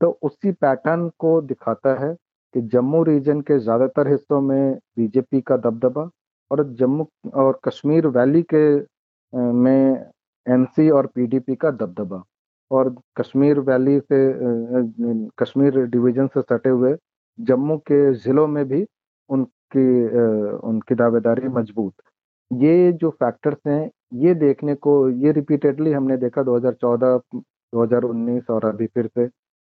तो 0.00 0.10
उसी 0.22 0.52
पैटर्न 0.54 1.08
को 1.18 1.40
दिखाता 1.42 1.94
है 2.00 2.14
कि 2.54 2.60
जम्मू 2.68 3.02
रीजन 3.04 3.40
के 3.40 3.58
ज़्यादातर 3.58 4.08
हिस्सों 4.08 4.40
में 4.40 4.74
बीजेपी 4.98 5.40
का 5.40 5.56
दबदबा 5.56 6.08
और 6.50 6.62
जम्मू 6.78 7.06
और 7.34 7.60
कश्मीर 7.64 8.06
वैली 8.08 8.42
के 8.54 8.64
में 9.32 10.04
एनसी 10.46 10.88
और 10.90 11.06
पीडीपी 11.06 11.54
का 11.56 11.70
दबदबा। 11.72 12.22
और 12.72 12.94
कश्मीर 13.18 13.58
वैली 13.60 13.98
से 14.02 14.18
कश्मीर 15.40 15.78
डिवीज़न 15.86 16.26
से 16.34 16.42
सटे 16.42 16.68
हुए 16.70 16.94
जम्मू 17.38 17.76
के 17.90 18.12
ज़िलों 18.14 18.46
में 18.48 18.64
भी 18.68 18.84
उनकी 19.30 19.84
उनकी 20.68 20.94
दावेदारी 20.94 21.48
मज़बूत। 21.50 21.94
ये 22.50 22.92
जो 22.92 23.10
फैक्टर्स 23.12 23.58
हैं, 23.66 23.90
ये 24.14 24.34
देखने 24.34 24.74
को, 24.76 25.08
ये 25.10 25.32
रिपीटेडली 25.32 25.92
हमने 25.92 26.16
देखा 26.16 26.42
2014 26.42 27.20
2019 27.72 28.50
और 28.50 28.64
अभी 28.66 28.86
फिर 28.86 29.06
से। 29.08 29.24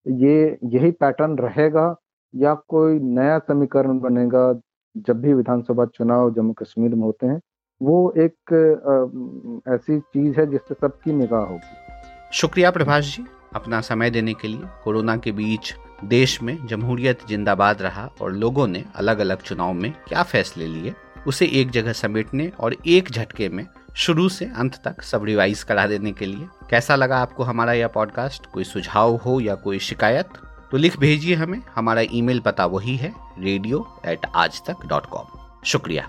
ये, 0.06 0.58
यही 0.64 0.90
पैटर्न 0.92 1.36
रहेगा 1.38 1.94
या 2.34 2.54
कोई 2.68 2.98
नया 3.00 3.38
समीकरण 3.38 3.98
बनेगा 4.00 4.52
जब 4.96 5.20
भी 5.20 5.34
विधानसभा 5.34 5.84
चुनाव 5.86 6.32
जम्मू 6.34 6.52
कश्मीर 6.52 6.94
में 6.94 7.02
होते 7.02 7.26
हैं, 7.26 7.40
वो 7.80 8.12
एक 8.18 9.64
ऐसी 9.68 9.98
चीज़ 10.00 10.40
है 10.40 10.46
जिससे 10.50 10.74
सबकी 10.74 11.12
निगाह 11.12 11.44
होगी। 11.44 11.87
शुक्रिया 12.32 12.70
प्रभाष 12.70 13.16
जी 13.16 13.24
अपना 13.54 13.80
समय 13.80 14.10
देने 14.10 14.32
के 14.34 14.48
लिए। 14.48 14.60
कोरोना 14.84 15.16
के 15.16 15.32
बीच 15.32 15.74
देश 16.04 16.42
में 16.42 16.66
जमहूरियत 16.66 17.20
जिंदाबाद 17.28 17.82
रहा 17.82 18.08
और 18.20 18.32
लोगों 18.32 18.66
ने 18.66 18.84
अलग 18.96 19.18
अलग 19.18 19.42
चुनाव 19.42 19.72
में 19.72 19.92
क्या 20.08 20.22
फैसले 20.22 20.66
लिए, 20.66 20.94
उसे 21.26 21.46
एक 21.46 21.70
जगह 21.70 21.92
समेटने 21.92 22.50
और 22.60 22.76
एक 22.86 23.10
झटके 23.10 23.48
में 23.48 23.66
शुरू 23.96 24.28
से 24.28 24.44
अंत 24.44 24.80
तक 24.84 25.02
सब 25.02 25.24
रिवाइज 25.24 25.62
करा 25.62 25.86
देने 25.86 26.12
के 26.12 26.26
लिए। 26.26 26.48
कैसा 26.70 26.96
लगा 26.96 27.18
आपको 27.18 27.42
हमारा 27.42 27.72
यह 27.72 27.88
पॉडकास्ट 27.88 28.46
कोई 28.46 28.64
सुझाव 28.64 29.16
हो 29.16 29.40
या 29.40 29.54
कोई 29.54 29.78
शिकायत? 29.78 30.28
तो 30.70 30.76
लिख 30.76 30.98
भेजिए 30.98 31.34
हमें। 31.34 31.60
हमारा 31.74 32.02
ईमेल 32.10 32.40
पता 32.40 32.66
वही 32.66 32.96
है 32.96 33.14
रेडियो 33.38 34.00
एट 34.06 34.26
आज 34.36 34.60
तक 34.66 34.86
डॉट 34.86 35.06
कॉम 35.06 35.26
शुक्रिया। 35.64 36.08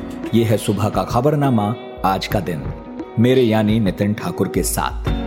ये 0.33 0.43
है 0.43 0.57
सुबह 0.57 0.89
का 0.89 1.03
खबरनामा 1.03 1.75
आज 2.05 2.27
का 2.27 2.39
दिन। 2.39 2.63
मेरे 3.19 3.41
यानी 3.41 3.79
नितिन 3.79 4.13
ठाकुर 4.13 4.47
के 4.47 4.63
साथ। 4.63 5.20